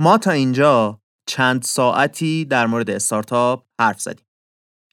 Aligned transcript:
ما 0.00 0.18
تا 0.18 0.30
اینجا 0.30 1.00
چند 1.26 1.62
ساعتی 1.62 2.44
در 2.44 2.66
مورد 2.66 2.90
استارتاپ 2.90 3.64
حرف 3.80 4.00
زدیم. 4.00 4.26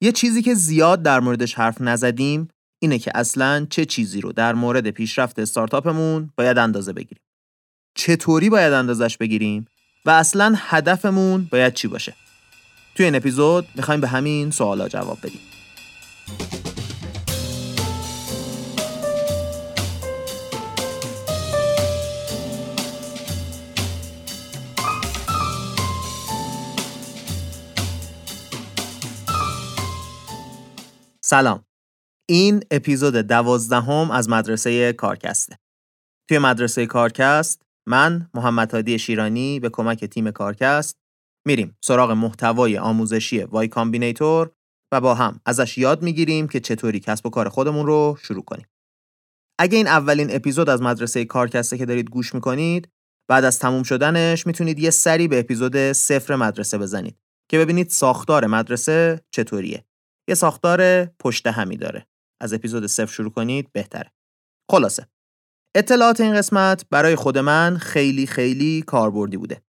یه 0.01 0.11
چیزی 0.11 0.41
که 0.41 0.53
زیاد 0.53 1.03
در 1.03 1.19
موردش 1.19 1.53
حرف 1.53 1.81
نزدیم 1.81 2.47
اینه 2.79 2.99
که 2.99 3.11
اصلا 3.15 3.67
چه 3.69 3.85
چیزی 3.85 4.21
رو 4.21 4.31
در 4.31 4.53
مورد 4.53 4.89
پیشرفت 4.89 5.39
استارتاپمون 5.39 6.29
باید 6.37 6.57
اندازه 6.57 6.93
بگیریم. 6.93 7.23
چطوری 7.95 8.49
باید 8.49 8.73
اندازش 8.73 9.17
بگیریم 9.17 9.65
و 10.05 10.09
اصلا 10.09 10.53
هدفمون 10.57 11.47
باید 11.51 11.73
چی 11.73 11.87
باشه. 11.87 12.15
توی 12.95 13.05
این 13.05 13.15
اپیزود 13.15 13.67
می‌خوایم 13.75 14.01
به 14.01 14.07
همین 14.07 14.51
سوالا 14.51 14.87
جواب 14.87 15.17
بدیم. 15.23 15.41
سلام. 31.27 31.65
این 32.29 32.63
اپیزود 32.71 33.13
دوازدهم 33.15 34.11
از 34.11 34.29
مدرسه 34.29 34.93
کارکسته. 34.93 35.57
توی 36.29 36.39
مدرسه 36.39 36.85
کارکست 36.85 37.61
من 37.87 38.29
محمد 38.33 38.73
هادی 38.73 38.99
شیرانی 38.99 39.59
به 39.59 39.69
کمک 39.69 40.05
تیم 40.05 40.31
کارکست 40.31 40.97
میریم 41.47 41.77
سراغ 41.83 42.11
محتوای 42.11 42.77
آموزشی 42.77 43.43
Y 43.43 43.67
Combinator 43.67 44.51
و 44.91 45.01
با 45.01 45.15
هم 45.15 45.39
ازش 45.45 45.77
یاد 45.77 46.03
می‌گیریم 46.03 46.47
که 46.47 46.59
چطوری 46.59 46.99
کسب 46.99 47.25
و 47.25 47.29
کار 47.29 47.49
خودمون 47.49 47.85
رو 47.85 48.17
شروع 48.21 48.43
کنیم. 48.43 48.67
اگه 49.59 49.77
این 49.77 49.87
اولین 49.87 50.35
اپیزود 50.35 50.69
از 50.69 50.81
مدرسه 50.81 51.25
کارکسته 51.25 51.77
که 51.77 51.85
دارید 51.85 52.09
گوش 52.09 52.35
می‌کنید 52.35 52.89
بعد 53.29 53.45
از 53.45 53.59
تموم 53.59 53.83
شدنش 53.83 54.47
می‌تونید 54.47 54.79
یه 54.79 54.89
سری 54.89 55.27
به 55.27 55.39
اپیزود 55.39 55.91
صفر 55.91 56.35
مدرسه 56.35 56.77
بزنید 56.77 57.17
که 57.51 57.57
ببینید 57.57 57.89
ساختار 57.89 58.47
مدرسه 58.47 59.21
چطوریه. 59.31 59.85
یه 60.29 60.35
ساختار 60.35 61.05
پشت 61.05 61.47
همی 61.47 61.77
داره 61.77 62.07
از 62.41 62.53
اپیزود 62.53 62.85
صفر 62.85 63.13
شروع 63.13 63.31
کنید 63.31 63.71
بهتره 63.71 64.11
خلاصه 64.71 65.07
اطلاعات 65.75 66.21
این 66.21 66.35
قسمت 66.35 66.85
برای 66.91 67.15
خود 67.15 67.37
من 67.37 67.77
خیلی 67.77 68.27
خیلی 68.27 68.81
کاربردی 68.81 69.37
بوده 69.37 69.61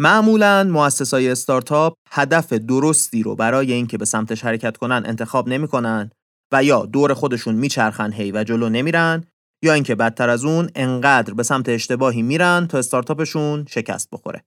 معمولا 0.00 0.64
مؤسسای 0.64 1.30
استارتاپ 1.30 1.94
هدف 2.10 2.52
درستی 2.52 3.22
رو 3.22 3.36
برای 3.36 3.72
اینکه 3.72 3.98
به 3.98 4.04
سمتش 4.04 4.44
حرکت 4.44 4.76
کنن 4.76 5.02
انتخاب 5.06 5.48
نمی‌کنن 5.48 6.10
و 6.52 6.64
یا 6.64 6.86
دور 6.86 7.14
خودشون 7.14 7.54
میچرخن 7.54 8.12
هی 8.12 8.32
و 8.32 8.44
جلو 8.44 8.68
نمیرن 8.68 9.24
یا 9.64 9.72
اینکه 9.72 9.94
بدتر 9.94 10.28
از 10.28 10.44
اون 10.44 10.70
انقدر 10.74 11.34
به 11.34 11.42
سمت 11.42 11.68
اشتباهی 11.68 12.22
میرن 12.22 12.66
تا 12.66 12.78
استارتاپشون 12.78 13.66
شکست 13.68 14.08
بخوره. 14.12 14.44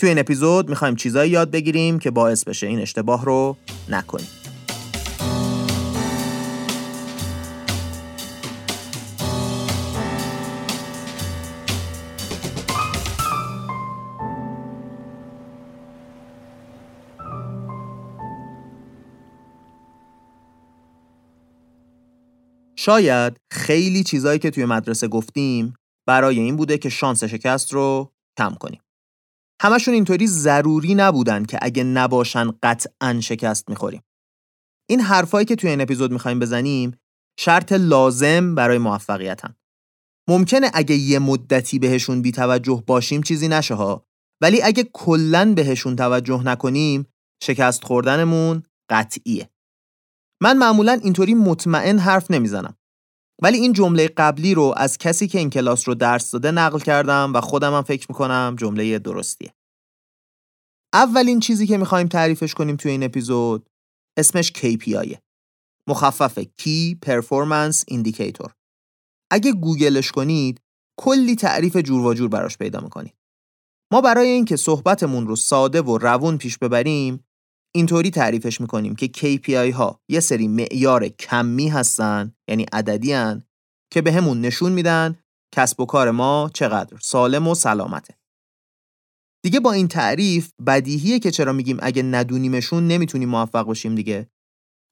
توی 0.00 0.08
این 0.08 0.18
اپیزود 0.18 0.68
می‌خوایم 0.68 0.96
چیزایی 0.96 1.30
یاد 1.30 1.50
بگیریم 1.50 1.98
که 1.98 2.10
باعث 2.10 2.44
بشه 2.44 2.66
این 2.66 2.80
اشتباه 2.80 3.24
رو 3.24 3.56
نکنیم. 3.88 4.35
شاید 22.86 23.40
خیلی 23.52 24.04
چیزایی 24.04 24.38
که 24.38 24.50
توی 24.50 24.64
مدرسه 24.64 25.08
گفتیم 25.08 25.74
برای 26.08 26.38
این 26.40 26.56
بوده 26.56 26.78
که 26.78 26.88
شانس 26.88 27.24
شکست 27.24 27.72
رو 27.72 28.12
کم 28.38 28.54
کنیم. 28.54 28.80
همشون 29.62 29.94
اینطوری 29.94 30.26
ضروری 30.26 30.94
نبودن 30.94 31.44
که 31.44 31.58
اگه 31.62 31.84
نباشن 31.84 32.50
قطعا 32.62 33.20
شکست 33.20 33.68
می‌خوریم. 33.68 34.02
این 34.90 35.00
حرفایی 35.00 35.46
که 35.46 35.56
توی 35.56 35.70
این 35.70 35.80
اپیزود 35.80 36.12
می‌خوایم 36.12 36.38
بزنیم 36.38 36.98
شرط 37.38 37.72
لازم 37.72 38.54
برای 38.54 38.78
موفقیتن. 38.78 39.54
ممکنه 40.28 40.70
اگه 40.74 40.94
یه 40.94 41.18
مدتی 41.18 41.78
بهشون 41.78 42.22
بی 42.22 42.32
توجه 42.32 42.84
باشیم 42.86 43.22
چیزی 43.22 43.48
نشه 43.48 43.74
ها 43.74 44.06
ولی 44.42 44.62
اگه 44.62 44.88
کلا 44.92 45.54
بهشون 45.54 45.96
توجه 45.96 46.42
نکنیم 46.42 47.06
شکست 47.42 47.84
خوردنمون 47.84 48.62
قطعیه. 48.90 49.50
من 50.42 50.58
معمولا 50.58 50.92
اینطوری 50.92 51.34
مطمئن 51.34 51.98
حرف 51.98 52.30
نمی‌زنم. 52.30 52.76
ولی 53.42 53.58
این 53.58 53.72
جمله 53.72 54.08
قبلی 54.08 54.54
رو 54.54 54.74
از 54.76 54.98
کسی 54.98 55.28
که 55.28 55.38
این 55.38 55.50
کلاس 55.50 55.88
رو 55.88 55.94
درس 55.94 56.30
داده 56.30 56.50
نقل 56.50 56.78
کردم 56.78 57.32
و 57.34 57.40
خودم 57.40 57.82
فکر 57.82 58.06
می‌کنم 58.08 58.56
جمله 58.58 58.98
درستیه. 58.98 59.54
اولین 60.94 61.40
چیزی 61.40 61.66
که 61.66 61.76
می‌خوایم 61.76 62.08
تعریفش 62.08 62.54
کنیم 62.54 62.76
توی 62.76 62.90
این 62.90 63.02
اپیزود 63.02 63.68
اسمش 64.18 64.52
KPI 64.52 65.16
مخفف 65.88 66.40
Key 66.42 66.96
Performance 67.06 67.84
Indicator 67.92 68.50
اگه 69.30 69.52
گوگلش 69.52 70.12
کنید 70.12 70.60
کلی 70.98 71.36
تعریف 71.36 71.76
جور 71.76 72.06
و 72.06 72.14
جور 72.14 72.28
براش 72.28 72.58
پیدا 72.58 72.80
می‌کنید 72.80 73.14
ما 73.92 74.00
برای 74.00 74.28
اینکه 74.28 74.56
صحبتمون 74.56 75.26
رو 75.26 75.36
ساده 75.36 75.82
و 75.82 75.98
روون 75.98 76.38
پیش 76.38 76.58
ببریم 76.58 77.25
اینطوری 77.76 78.10
تعریفش 78.10 78.60
می‌کنیم 78.60 78.96
که 78.96 79.06
KPI 79.06 79.72
ها 79.72 80.00
یه 80.08 80.20
سری 80.20 80.48
معیار 80.48 81.08
کمی 81.08 81.68
هستن 81.68 82.34
یعنی 82.48 82.66
عددی 82.72 83.12
هن 83.12 83.42
که 83.92 84.02
به 84.02 84.12
همون 84.12 84.40
نشون 84.40 84.72
میدن 84.72 85.18
کسب 85.54 85.80
و 85.80 85.86
کار 85.86 86.10
ما 86.10 86.50
چقدر 86.54 86.96
سالم 87.00 87.48
و 87.48 87.54
سلامته. 87.54 88.14
دیگه 89.44 89.60
با 89.60 89.72
این 89.72 89.88
تعریف 89.88 90.52
بدیهیه 90.66 91.18
که 91.18 91.30
چرا 91.30 91.52
میگیم 91.52 91.76
اگه 91.80 92.02
ندونیمشون 92.02 92.86
نمی‌تونیم 92.86 93.28
موفق 93.28 93.62
باشیم 93.62 93.94
دیگه. 93.94 94.30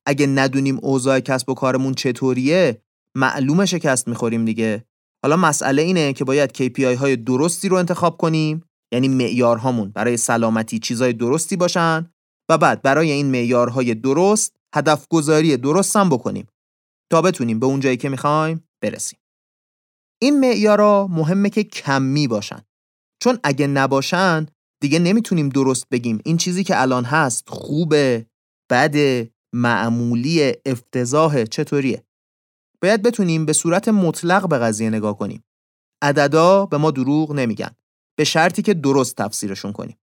اگه 0.06 0.26
ندونیم 0.26 0.78
اوضاع 0.82 1.20
کسب 1.20 1.48
و 1.48 1.54
کارمون 1.54 1.94
چطوریه 1.94 2.82
معلومه 3.16 3.66
شکست 3.66 4.08
می‌خوریم 4.08 4.44
دیگه. 4.44 4.84
حالا 5.24 5.36
مسئله 5.36 5.82
اینه 5.82 6.12
که 6.12 6.24
باید 6.24 6.50
KPI 6.56 6.96
های 6.98 7.16
درستی 7.16 7.68
رو 7.68 7.76
انتخاب 7.76 8.16
کنیم 8.16 8.64
یعنی 8.92 9.08
معیارهامون 9.08 9.90
برای 9.90 10.16
سلامتی 10.16 10.78
چیزای 10.78 11.12
درستی 11.12 11.56
باشن 11.56 12.13
و 12.49 12.59
بعد 12.59 12.82
برای 12.82 13.10
این 13.10 13.31
معیارهای 13.31 13.94
درست 13.94 14.56
هدف 14.75 15.06
گذاری 15.09 15.56
درست 15.56 15.97
هم 15.97 16.09
بکنیم 16.09 16.49
تا 17.12 17.22
بتونیم 17.22 17.59
به 17.59 17.66
اون 17.66 17.81
جایی 17.81 17.97
که 17.97 18.09
می‌خوایم 18.09 18.69
برسیم. 18.82 19.19
این 20.22 20.41
معیارا 20.41 21.06
مهمه 21.06 21.50
که 21.50 21.65
کمی 21.65 22.28
باشن. 22.28 22.62
چون 23.22 23.38
اگه 23.44 23.66
نباشن 23.66 24.47
دیگه 24.82 24.99
نمی‌تونیم 24.99 25.49
درست 25.49 25.88
بگیم 25.88 26.21
این 26.25 26.37
چیزی 26.37 26.65
که 26.65 26.81
الان 26.81 27.05
هست 27.05 27.49
خوبه، 27.49 28.27
بده، 28.71 29.31
معمولی، 29.55 30.53
افتضاح 30.66 31.44
چطوریه. 31.44 32.05
باید 32.82 33.03
بتونیم 33.03 33.47
به 33.47 33.53
صورت 33.53 33.88
مطلق 33.88 34.49
به 34.49 34.59
قضیه 34.59 34.91
نگاه 34.91 35.19
کنیم. 35.19 35.44
عددا 36.03 36.66
به 36.66 36.76
ما 36.76 36.91
دروغ 36.91 37.32
نمیگن. 37.32 37.71
به 38.19 38.25
شرطی 38.25 38.62
که 38.62 38.75
درست 38.75 39.16
تفسیرشون 39.16 39.72
کنیم. 39.72 39.97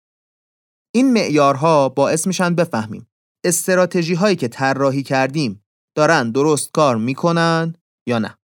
این 0.95 1.13
معیارها 1.13 1.89
باعث 1.89 2.27
میشن 2.27 2.55
بفهمیم 2.55 3.11
استراتژی 3.45 4.15
هایی 4.15 4.37
که 4.37 4.49
طراحی 4.49 5.03
کردیم 5.03 5.65
دارن 5.97 6.31
درست 6.31 6.73
کار 6.73 6.97
می‌کنن 6.97 7.75
یا 8.09 8.19
نه. 8.19 8.39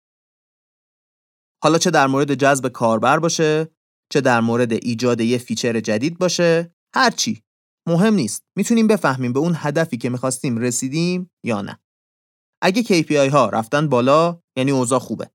حالا 1.62 1.78
چه 1.78 1.90
در 1.90 2.06
مورد 2.06 2.34
جذب 2.34 2.68
کاربر 2.68 3.18
باشه، 3.18 3.68
چه 4.12 4.20
در 4.20 4.40
مورد 4.40 4.72
ایجاد 4.72 5.20
یه 5.20 5.38
فیچر 5.38 5.80
جدید 5.80 6.18
باشه، 6.18 6.74
هر 6.94 7.10
چی 7.10 7.42
مهم 7.88 8.14
نیست. 8.14 8.44
می‌تونیم 8.56 8.86
بفهمیم 8.86 9.32
به 9.32 9.38
اون 9.38 9.52
هدفی 9.56 9.96
که 9.96 10.10
می‌خواستیم 10.10 10.58
رسیدیم 10.58 11.30
یا 11.44 11.62
نه. 11.62 11.80
اگه 12.62 12.82
KPI 12.82 13.32
ها 13.32 13.48
رفتن 13.48 13.88
بالا 13.88 14.40
یعنی 14.56 14.70
اوضاع 14.70 14.98
خوبه. 14.98 15.30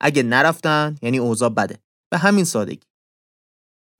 اگه 0.00 0.22
نرفتن 0.22 0.96
یعنی 1.02 1.18
اوضاع 1.18 1.48
بده. 1.48 1.78
به 2.12 2.18
همین 2.18 2.44
سادگی. 2.44 2.86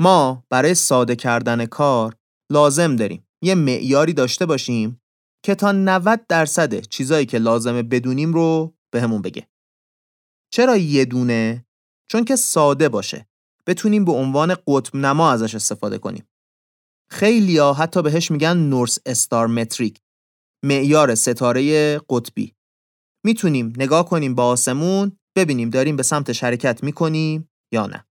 ما 0.00 0.44
برای 0.50 0.74
ساده 0.74 1.16
کردن 1.16 1.66
کار 1.66 2.16
لازم 2.52 2.96
داریم 2.96 3.26
یه 3.42 3.54
معیاری 3.54 4.12
داشته 4.12 4.46
باشیم 4.46 5.00
که 5.44 5.54
تا 5.54 5.72
90 5.72 6.26
درصد 6.26 6.80
چیزایی 6.80 7.26
که 7.26 7.38
لازمه 7.38 7.82
بدونیم 7.82 8.34
رو 8.34 8.74
بهمون 8.92 9.22
به 9.22 9.30
بگه. 9.30 9.48
چرا 10.52 10.76
یه 10.76 11.04
دونه؟ 11.04 11.66
چون 12.10 12.24
که 12.24 12.36
ساده 12.36 12.88
باشه. 12.88 13.28
بتونیم 13.66 14.04
به 14.04 14.12
عنوان 14.12 14.56
قطب 14.66 14.96
نما 14.96 15.32
ازش 15.32 15.54
استفاده 15.54 15.98
کنیم. 15.98 16.28
خیلی 17.10 17.58
ها 17.58 17.72
حتی 17.72 18.02
بهش 18.02 18.30
میگن 18.30 18.56
نورس 18.56 18.98
استار 19.06 19.46
متریک. 19.46 20.00
معیار 20.64 21.14
ستاره 21.14 21.98
قطبی. 21.98 22.54
می‌تونیم 23.24 23.72
نگاه 23.76 24.08
کنیم 24.08 24.34
با 24.34 24.46
آسمون 24.46 25.18
ببینیم 25.36 25.70
داریم 25.70 25.96
به 25.96 26.02
سمت 26.02 26.44
حرکت 26.44 26.84
می‌کنیم 26.84 27.50
یا 27.72 27.86
نه. 27.86 28.06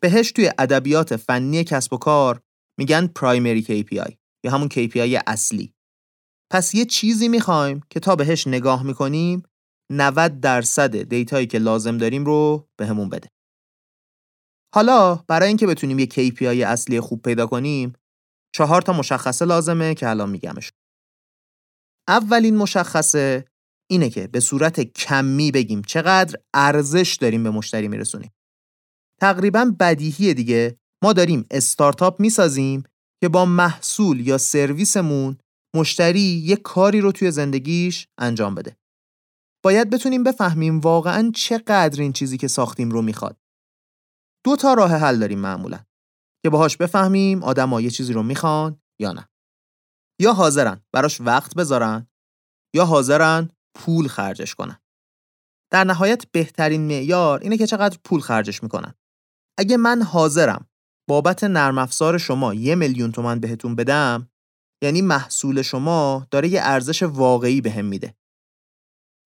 بهش 0.00 0.32
توی 0.32 0.50
ادبیات 0.58 1.16
فنی 1.16 1.64
کسب 1.64 1.92
و 1.92 1.96
کار 1.96 2.42
میگن 2.78 3.06
پرایمری 3.06 3.62
KPI 3.62 4.14
یا 4.44 4.50
همون 4.50 4.68
KPI 4.68 5.22
اصلی 5.26 5.74
پس 6.52 6.74
یه 6.74 6.84
چیزی 6.84 7.28
می‌خوایم 7.28 7.80
که 7.90 8.00
تا 8.00 8.16
بهش 8.16 8.46
نگاه 8.46 8.82
می‌کنیم 8.82 9.42
90 9.92 10.40
درصد 10.40 11.02
دیتایی 11.02 11.46
که 11.46 11.58
لازم 11.58 11.98
داریم 11.98 12.24
رو 12.24 12.68
بهمون 12.78 13.08
به 13.08 13.16
بده 13.16 13.28
حالا 14.74 15.14
برای 15.14 15.48
اینکه 15.48 15.66
بتونیم 15.66 15.98
یه 15.98 16.06
KPI 16.06 16.42
اصلی 16.42 17.00
خوب 17.00 17.22
پیدا 17.22 17.46
کنیم 17.46 17.92
چهار 18.54 18.82
تا 18.82 18.92
مشخصه 18.92 19.44
لازمه 19.44 19.94
که 19.94 20.08
الان 20.08 20.30
میگمش. 20.30 20.72
اولین 22.08 22.56
مشخصه 22.56 23.44
اینه 23.90 24.10
که 24.10 24.26
به 24.26 24.40
صورت 24.40 24.80
کمی 24.80 25.50
بگیم 25.50 25.82
چقدر 25.82 26.40
ارزش 26.54 27.18
داریم 27.20 27.42
به 27.42 27.50
مشتری 27.50 27.88
میرسونیم. 27.88 28.32
تقریبا 29.20 29.72
بدیهی 29.80 30.34
دیگه 30.34 30.78
ما 31.04 31.12
داریم 31.12 31.46
استارتاپ 31.50 32.20
می‌سازیم 32.20 32.82
که 33.22 33.28
با 33.28 33.44
محصول 33.44 34.20
یا 34.20 34.38
سرویسمون 34.38 35.38
مشتری 35.76 36.20
یه 36.20 36.56
کاری 36.56 37.00
رو 37.00 37.12
توی 37.12 37.30
زندگیش 37.30 38.08
انجام 38.18 38.54
بده. 38.54 38.76
باید 39.64 39.90
بتونیم 39.90 40.24
بفهمیم 40.24 40.80
واقعا 40.80 41.32
چقدر 41.34 42.00
این 42.02 42.12
چیزی 42.12 42.36
که 42.36 42.48
ساختیم 42.48 42.90
رو 42.90 43.02
می‌خواد. 43.02 43.36
دو 44.44 44.56
تا 44.56 44.74
راه 44.74 44.90
حل 44.90 45.18
داریم 45.18 45.38
معمولا 45.38 45.84
که 46.44 46.50
باهاش 46.50 46.76
بفهمیم 46.76 47.42
آدما 47.42 47.80
یه 47.80 47.90
چیزی 47.90 48.12
رو 48.12 48.22
می‌خوان 48.22 48.80
یا 49.00 49.12
نه. 49.12 49.28
یا 50.20 50.32
حاضرن 50.32 50.84
براش 50.92 51.20
وقت 51.20 51.54
بذارن 51.54 52.06
یا 52.74 52.84
حاضرن 52.84 53.50
پول 53.74 54.08
خرجش 54.08 54.54
کنن. 54.54 54.80
در 55.72 55.84
نهایت 55.84 56.30
بهترین 56.30 56.86
معیار 56.86 57.40
اینه 57.40 57.56
که 57.56 57.66
چقدر 57.66 57.98
پول 58.04 58.20
خرجش 58.20 58.62
می‌کنن. 58.62 58.94
اگه 59.58 59.76
من 59.76 60.02
حاضرم 60.02 60.68
بابت 61.08 61.44
نرم 61.44 61.78
افزار 61.78 62.18
شما 62.18 62.54
یه 62.54 62.74
میلیون 62.74 63.12
تومن 63.12 63.40
بهتون 63.40 63.74
بدم 63.74 64.30
یعنی 64.82 65.02
محصول 65.02 65.62
شما 65.62 66.26
داره 66.30 66.48
یه 66.48 66.60
ارزش 66.62 67.02
واقعی 67.02 67.60
بهم 67.60 67.74
به 67.74 67.82
میده. 67.82 68.14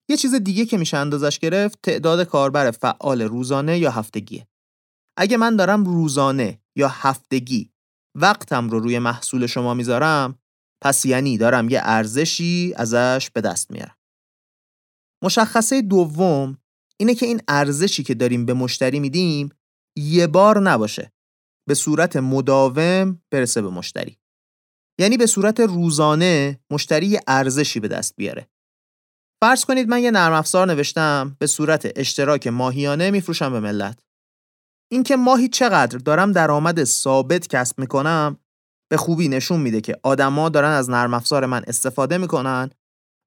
یه 0.09 0.17
چیز 0.17 0.35
دیگه 0.35 0.65
که 0.65 0.77
میشه 0.77 0.97
اندازش 0.97 1.39
گرفت 1.39 1.79
تعداد 1.83 2.23
کاربر 2.23 2.71
فعال 2.71 3.21
روزانه 3.21 3.79
یا 3.79 3.91
هفتگیه. 3.91 4.47
اگه 5.17 5.37
من 5.37 5.55
دارم 5.55 5.83
روزانه 5.83 6.61
یا 6.75 6.87
هفتگی 6.87 7.71
وقتم 8.15 8.69
رو 8.69 8.79
روی 8.79 8.99
محصول 8.99 9.45
شما 9.45 9.73
می‌ذارم 9.73 10.39
پس 10.83 11.05
یعنی 11.05 11.37
دارم 11.37 11.69
یه 11.69 11.81
ارزشی 11.83 12.73
ازش 12.75 13.29
به 13.33 13.41
دست 13.41 13.71
میارم. 13.71 13.97
مشخصه 15.23 15.81
دوم 15.81 16.57
اینه 16.97 17.15
که 17.15 17.25
این 17.25 17.41
ارزشی 17.47 18.03
که 18.03 18.13
داریم 18.13 18.45
به 18.45 18.53
مشتری 18.53 18.99
میدیم 18.99 19.49
یه 19.97 20.27
بار 20.27 20.59
نباشه. 20.59 21.11
به 21.67 21.73
صورت 21.73 22.15
مداوم 22.15 23.21
برسه 23.31 23.61
به 23.61 23.69
مشتری. 23.69 24.17
یعنی 24.99 25.17
به 25.17 25.25
صورت 25.25 25.59
روزانه 25.59 26.59
مشتری 26.71 27.19
ارزشی 27.27 27.79
به 27.79 27.87
دست 27.87 28.15
بیاره. 28.15 28.47
فرض 29.43 29.65
کنید 29.65 29.89
من 29.89 29.99
یه 30.01 30.11
نرم 30.11 30.33
افزار 30.33 30.67
نوشتم 30.67 31.35
به 31.39 31.47
صورت 31.47 31.91
اشتراک 31.95 32.47
ماهیانه 32.47 33.11
میفروشم 33.11 33.51
به 33.51 33.59
ملت. 33.59 34.03
اینکه 34.91 35.15
ماهی 35.15 35.47
چقدر 35.47 35.97
دارم 35.97 36.31
درآمد 36.31 36.83
ثابت 36.83 37.47
کسب 37.47 37.79
می‌کنم 37.79 38.37
به 38.91 38.97
خوبی 38.97 39.27
نشون 39.27 39.59
میده 39.59 39.81
که 39.81 39.99
آدما 40.03 40.49
دارن 40.49 40.71
از 40.71 40.89
نرم 40.89 41.13
افزار 41.13 41.45
من 41.45 41.63
استفاده 41.67 42.17
می‌کنن 42.17 42.69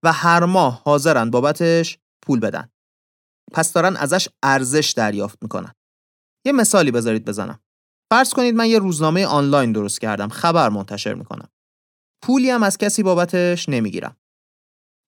و 0.05 0.13
هر 0.13 0.45
ماه 0.45 0.83
حاضرن 0.85 1.31
بابتش 1.31 1.99
پول 2.27 2.41
بدن. 2.41 2.71
پس 3.53 3.73
دارن 3.73 3.97
ازش 3.97 4.29
ارزش 4.43 4.95
دریافت 4.97 5.39
می‌کنن. 5.43 5.75
یه 6.47 6.53
مثالی 6.53 6.91
بذارید 6.91 7.25
بزنم. 7.25 7.61
فرض 8.15 8.35
کنید 8.35 8.55
من 8.55 8.67
یه 8.67 8.79
روزنامه 8.79 9.27
آنلاین 9.27 9.73
درست 9.73 10.01
کردم، 10.01 10.29
خبر 10.29 10.69
منتشر 10.69 11.15
می‌کنم. 11.15 11.49
پولی 12.23 12.51
هم 12.51 12.63
از 12.63 12.79
کسی 12.79 13.03
بابتش 13.03 13.69
نمی‌گیرم. 13.69 14.17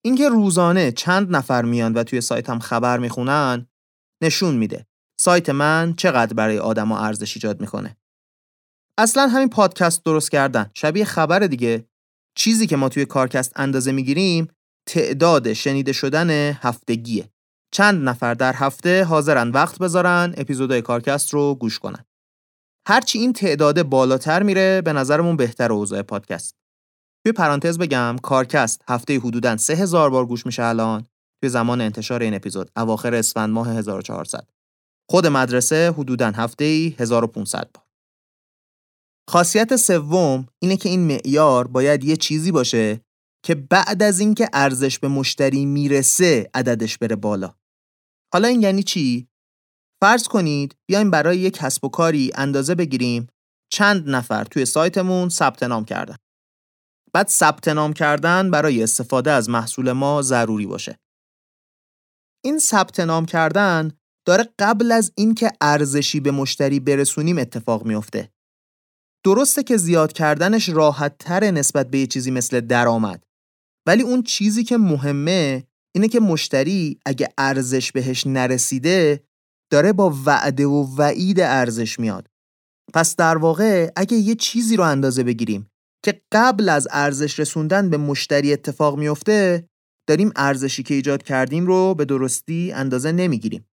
اینکه 0.04 0.28
روزانه 0.28 0.92
چند 0.92 1.36
نفر 1.36 1.64
میان 1.64 1.92
و 1.92 2.04
توی 2.04 2.20
سایتم 2.20 2.58
خبر 2.58 2.98
می‌خونن 2.98 3.66
نشون 4.22 4.56
میده 4.56 4.86
سایت 5.20 5.50
من 5.50 5.94
چقدر 5.96 6.34
برای 6.34 6.58
آدما 6.58 6.98
ارزش 6.98 7.36
ایجاد 7.36 7.60
می‌کنه. 7.60 7.96
اصلا 8.98 9.28
همین 9.28 9.48
پادکست 9.48 10.04
درست 10.04 10.30
کردن 10.30 10.70
شبیه 10.74 11.04
خبر 11.04 11.38
دیگه 11.38 11.88
چیزی 12.36 12.66
که 12.66 12.76
ما 12.76 12.88
توی 12.88 13.04
کارکست 13.04 13.52
اندازه 13.56 13.92
می‌گیریم 13.92 14.48
تعداد 14.88 15.52
شنیده 15.52 15.92
شدن 15.92 16.30
هفتگیه. 16.52 17.30
چند 17.74 18.08
نفر 18.08 18.34
در 18.34 18.54
هفته 18.54 19.04
حاضرن 19.04 19.50
وقت 19.50 19.78
بذارن 19.78 20.34
اپیزودهای 20.36 20.82
کارکست 20.82 21.34
رو 21.34 21.54
گوش 21.54 21.78
کنن. 21.78 22.04
هرچی 22.88 23.18
این 23.18 23.32
تعداد 23.32 23.82
بالاتر 23.82 24.42
میره 24.42 24.82
به 24.82 24.92
نظرمون 24.92 25.36
بهتر 25.36 25.72
اوضاع 25.72 26.02
پادکست. 26.02 26.54
توی 27.24 27.32
پرانتز 27.32 27.78
بگم 27.78 28.16
کارکست 28.22 28.82
هفته 28.88 29.18
حدوداً 29.18 29.56
3000 29.56 30.10
بار 30.10 30.26
گوش 30.26 30.46
میشه 30.46 30.64
الان 30.64 31.06
توی 31.40 31.50
زمان 31.50 31.80
انتشار 31.80 32.22
این 32.22 32.34
اپیزود 32.34 32.70
اواخر 32.76 33.14
اسفند 33.14 33.50
ماه 33.50 33.70
1400. 33.70 34.48
خود 35.10 35.26
مدرسه 35.26 35.92
حدوداً 35.92 36.30
هفته 36.30 36.64
1500 36.98 37.70
بار. 37.74 37.84
خاصیت 39.30 39.76
سوم 39.76 40.48
اینه 40.62 40.76
که 40.76 40.88
این 40.88 41.00
معیار 41.00 41.66
باید 41.66 42.04
یه 42.04 42.16
چیزی 42.16 42.52
باشه 42.52 43.00
که 43.44 43.54
بعد 43.54 44.02
از 44.02 44.20
اینکه 44.20 44.48
ارزش 44.52 44.98
به 44.98 45.08
مشتری 45.08 45.64
می‌رسه 45.64 46.50
عددش 46.54 46.98
بره 46.98 47.16
بالا. 47.16 47.54
حالا 48.32 48.48
این 48.48 48.62
یعنی 48.62 48.82
چی؟ 48.82 49.28
فرض 50.00 50.28
کنید 50.28 50.76
بیایم 50.88 51.10
برای 51.10 51.38
یک 51.38 51.54
کسب 51.54 51.84
و 51.84 51.88
کاری 51.88 52.30
اندازه 52.34 52.74
بگیریم 52.74 53.26
چند 53.72 54.08
نفر 54.08 54.44
توی 54.44 54.64
سایتمون 54.64 55.28
ثبت 55.28 55.62
نام 55.62 55.84
کردن. 55.84 56.16
بعد 57.12 57.28
ثبت 57.28 57.68
نام 57.68 57.92
کردن 57.92 58.50
برای 58.50 58.82
استفاده 58.82 59.30
از 59.30 59.48
محصول 59.50 59.92
ما 59.92 60.22
ضروری 60.22 60.66
باشه. 60.66 60.98
این 62.44 62.58
ثبت 62.58 63.00
نام 63.00 63.26
کردن 63.26 63.92
داره 64.26 64.48
قبل 64.58 64.92
از 64.92 65.12
اینکه 65.16 65.52
ارزشی 65.60 66.20
به 66.20 66.30
مشتری 66.30 66.80
برسونیم 66.80 67.38
اتفاق 67.38 67.84
میافته. 67.84 68.32
درسته 69.24 69.62
که 69.62 69.76
زیاد 69.76 70.12
کردنش 70.12 70.68
راحت 70.68 71.18
تر 71.18 71.50
نسبت 71.50 71.90
به 71.90 71.98
یه 71.98 72.06
چیزی 72.06 72.30
مثل 72.30 72.60
درآمد. 72.60 73.22
ولی 73.86 74.02
اون 74.02 74.22
چیزی 74.22 74.64
که 74.64 74.76
مهمه 74.76 75.66
اینه 75.94 76.08
که 76.08 76.20
مشتری 76.20 77.00
اگه 77.06 77.28
ارزش 77.38 77.92
بهش 77.92 78.26
نرسیده 78.26 79.24
داره 79.70 79.92
با 79.92 80.14
وعده 80.26 80.66
و 80.66 80.96
وعید 80.96 81.40
ارزش 81.40 82.00
میاد. 82.00 82.28
پس 82.94 83.16
در 83.16 83.36
واقع 83.36 83.90
اگه 83.96 84.16
یه 84.16 84.34
چیزی 84.34 84.76
رو 84.76 84.84
اندازه 84.84 85.22
بگیریم 85.22 85.70
که 86.04 86.22
قبل 86.32 86.68
از 86.68 86.88
ارزش 86.90 87.40
رسوندن 87.40 87.90
به 87.90 87.96
مشتری 87.96 88.52
اتفاق 88.52 88.98
میفته 88.98 89.68
داریم 90.08 90.32
ارزشی 90.36 90.82
که 90.82 90.94
ایجاد 90.94 91.22
کردیم 91.22 91.66
رو 91.66 91.94
به 91.94 92.04
درستی 92.04 92.72
اندازه 92.72 93.12
نمی‌گیریم. 93.12 93.68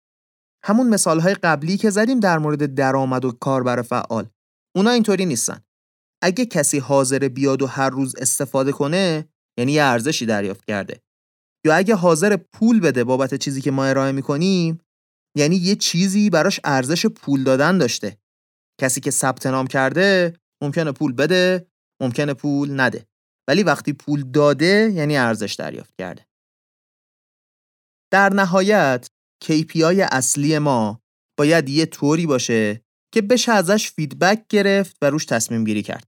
همون 0.65 0.89
مثالهای 0.89 1.33
قبلی 1.33 1.77
که 1.77 1.89
زدیم 1.89 2.19
در 2.19 2.38
مورد 2.38 2.75
درآمد 2.75 3.25
و 3.25 3.31
کاربر 3.31 3.81
فعال 3.81 4.30
اونا 4.75 4.89
اینطوری 4.89 5.25
نیستن. 5.25 5.62
اگه 6.24 6.45
کسی 6.45 6.80
حاضر 6.80 7.27
بیاد 7.27 7.62
و 7.62 7.68
هر 7.68 7.89
روز 7.89 8.15
استفاده 8.15 8.72
کنه 8.72 9.29
یعنی 9.60 9.79
ارزشی 9.79 10.25
دریافت 10.25 10.65
کرده. 10.65 11.01
یا 11.65 11.75
اگه 11.75 11.96
حاضر 11.96 12.38
پول 12.38 12.79
بده 12.79 13.03
بابت 13.03 13.36
چیزی 13.36 13.62
که 13.62 13.72
ما 13.72 13.86
ارائه 13.86 14.12
می‌کنیم 14.12 14.79
یعنی 15.38 15.55
یه 15.55 15.75
چیزی 15.75 16.29
براش 16.29 16.59
ارزش 16.63 17.05
پول 17.05 17.43
دادن 17.43 17.77
داشته. 17.77 18.17
کسی 18.81 19.01
که 19.01 19.12
ثبت 19.12 19.45
نام 19.45 19.67
کرده 19.67 20.33
ممکنه 20.63 20.91
پول 20.91 21.13
بده 21.13 21.67
ممکنه 22.01 22.33
پول 22.33 22.79
نده. 22.79 23.07
ولی 23.48 23.63
وقتی 23.63 23.93
پول 23.93 24.31
داده 24.31 24.91
یعنی 24.93 25.17
ارزش 25.17 25.53
دریافت 25.53 25.93
کرده. 26.00 26.25
در 28.12 28.29
نهایت 28.33 29.09
KPI 29.43 30.07
اصلی 30.12 30.59
ما 30.59 31.01
باید 31.38 31.69
یه 31.69 31.86
طوری 31.86 32.25
باشه 32.25 32.81
که 33.13 33.21
بشه 33.21 33.51
ازش 33.51 33.91
فیدبک 33.91 34.48
گرفت 34.50 34.98
و 35.01 35.09
روش 35.09 35.25
تصمیم 35.25 35.63
گیری 35.63 35.83
کرد. 35.83 36.07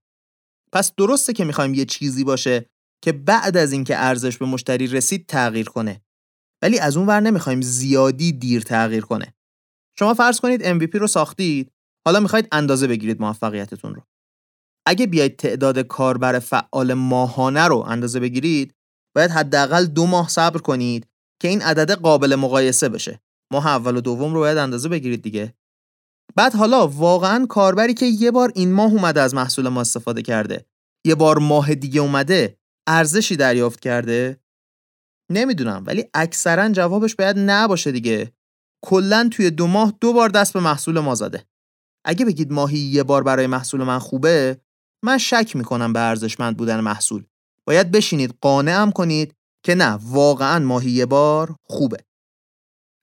پس 0.74 0.96
درسته 0.96 1.34
که 1.34 1.46
می‌خوایم 1.46 1.74
یه 1.74 1.86
چیزی 1.86 2.24
باشه 2.24 2.66
که 3.04 3.12
بعد 3.12 3.58
از 3.58 3.72
اینکه 3.72 3.98
ارزش 3.98 4.38
به 4.38 4.46
مشتری 4.46 4.88
رسید 4.88 5.26
تغییر 5.26 5.70
کنه. 5.70 6.02
ولی 6.62 6.80
از 6.80 6.98
اون 6.98 7.08
ور 7.08 7.20
نمی‌خوایم 7.20 7.62
زیادی 7.62 8.32
دیر 8.32 8.62
تغییر 8.62 9.04
کنه. 9.04 9.34
شما 10.00 10.14
فرض 10.14 10.40
کنید 10.40 10.64
MVP 10.64 10.96
رو 10.96 11.08
ساختید 11.08 11.72
حالا 12.06 12.20
می‌خواید 12.20 12.48
اندازه 12.52 12.88
بگیرید 12.88 13.22
موفقیتتون 13.22 13.96
رو. 13.96 14.02
اگه 14.88 15.08
بیاید 15.08 15.36
تعداد 15.36 15.80
کاربر 15.80 16.40
فعال 16.40 16.94
ماهانه 16.94 17.68
رو 17.68 17.78
اندازه 17.78 18.20
بگیرید 18.20 18.76
باید 19.16 19.32
حداقل 19.32 19.86
دو 19.86 20.06
ماه 20.06 20.30
صبر 20.30 20.60
کنید 20.60 21.08
که 21.42 21.48
این 21.48 21.62
عدد 21.62 21.92
قابل 21.92 22.36
مقایسه 22.36 22.90
بشه. 22.90 23.22
ماه 23.54 23.68
اول 23.68 23.98
و 23.98 24.02
دوم 24.02 24.34
رو 24.34 24.40
باید 24.40 24.58
اندازه 24.58 24.90
بگیرید 24.90 25.22
دیگه. 25.22 25.54
بعد 26.36 26.54
حالا 26.54 26.88
واقعا 26.88 27.46
کاربری 27.46 27.94
که 27.94 28.06
یه 28.06 28.32
بار 28.32 28.52
این 28.56 28.72
ماه 28.74 28.92
اومده 28.92 29.22
از 29.22 29.34
محصول 29.34 29.68
ما 29.68 29.82
استفاده 29.82 30.22
کرده 30.22 30.66
یه 31.06 31.16
بار 31.16 31.38
ماه 31.38 31.76
دیگه 31.76 32.02
اومده 32.02 32.58
ارزشی 32.88 33.36
دریافت 33.36 33.80
کرده؟ 33.80 34.40
نمی‌دونم 35.32 35.84
ولی 35.88 36.06
اکثرا 36.14 36.70
جوابش 36.70 37.16
باید 37.16 37.36
نباشه 37.40 37.92
دیگه. 37.92 38.32
کلا 38.84 39.30
توی 39.32 39.52
دو 39.52 39.68
ماه 39.68 39.94
دو 40.02 40.14
بار 40.14 40.30
دست 40.30 40.54
به 40.54 40.60
محصول 40.60 41.00
ما 41.00 41.16
زده. 41.16 41.46
اگه 42.06 42.26
بگید 42.26 42.52
ماهی 42.52 42.78
یه 42.78 43.04
بار 43.04 43.24
برای 43.24 43.48
محصول 43.48 43.84
من 43.84 44.00
خوبه 44.00 44.62
من 45.04 45.18
شک 45.18 45.56
می‌کنم 45.56 45.94
به 45.94 46.00
ارزشمند 46.00 46.58
بودن 46.58 46.80
محصول. 46.80 47.26
باید 47.68 47.92
بشینید 47.92 48.38
قانعم 48.42 48.92
کنید 48.92 49.36
که 49.66 49.76
نه 49.76 50.00
واقعا 50.02 50.60
ماهی 50.60 50.92
یه 50.92 51.06
بار 51.06 51.56
خوبه. 51.64 51.98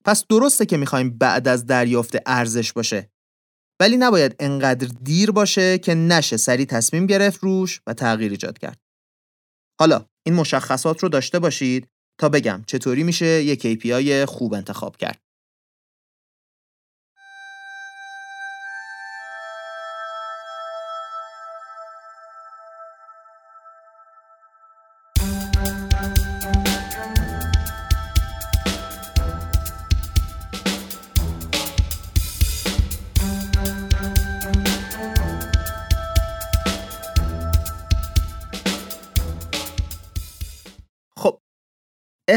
پس 0.05 0.25
درسته 0.27 0.67
که 0.67 0.77
می‌خوایم 0.77 1.19
بعد 1.19 1.49
از 1.49 1.67
دریافت 1.67 2.17
ارزش 2.27 2.73
باشه 2.73 3.11
ولی 3.81 3.97
نباید 3.97 4.37
انقدر 4.39 4.89
دیر 5.03 5.31
باشه 5.31 5.79
که 5.79 5.95
نشه 5.95 6.37
سری 6.37 6.67
تصمیم 6.67 7.07
گرفت 7.07 7.45
روش 7.45 7.81
و 7.87 7.95
تغییر 7.95 8.31
ایجاد 8.31 8.59
کرد. 8.59 8.79
حالا 9.81 10.05
این 10.27 10.35
مشخصات 10.35 11.03
رو 11.03 11.09
داشته 11.09 11.39
باشید 11.39 11.89
تا 12.19 12.29
بگم 12.29 12.65
چطوری 12.67 13.03
میشه 13.03 13.27
یک 13.27 13.67
KPI 13.67 14.25
خوب 14.25 14.55
انتخاب 14.55 14.97
کرد. 14.97 15.28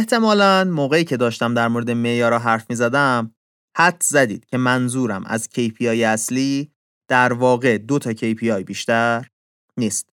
احتمالا 0.02 0.64
موقعی 0.64 1.04
که 1.04 1.18
داشتم 1.18 1.54
در 1.54 1.68
مورد 1.68 1.92
معیارا 1.92 2.40
حرف 2.40 2.70
می 2.70 2.76
زدم 2.76 3.36
حد 3.78 4.04
زدید 4.04 4.46
که 4.46 4.58
منظورم 4.58 5.24
از 5.26 5.50
KPI 5.54 5.82
اصلی 5.82 6.72
در 7.10 7.34
واقع 7.34 7.78
دو 7.78 8.00
تا 8.00 8.14
KPI 8.14 8.64
بیشتر 8.66 9.28
نیست. 9.78 10.10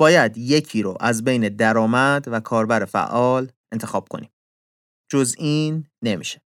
باید 0.00 0.38
یکی 0.38 0.82
رو 0.82 0.96
از 1.00 1.24
بین 1.24 1.48
درآمد 1.48 2.24
و 2.28 2.40
کاربر 2.40 2.84
فعال 2.84 3.52
انتخاب 3.72 4.08
کنیم. 4.08 4.30
جز 5.10 5.34
این 5.38 5.86
نمیشه. 6.02 6.42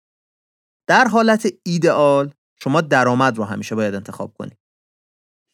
در 0.88 1.04
حالت 1.04 1.52
ایدئال 1.66 2.34
شما 2.62 2.80
درآمد 2.80 3.38
رو 3.38 3.44
همیشه 3.44 3.74
باید 3.74 3.94
انتخاب 3.94 4.34
کنید. 4.38 4.58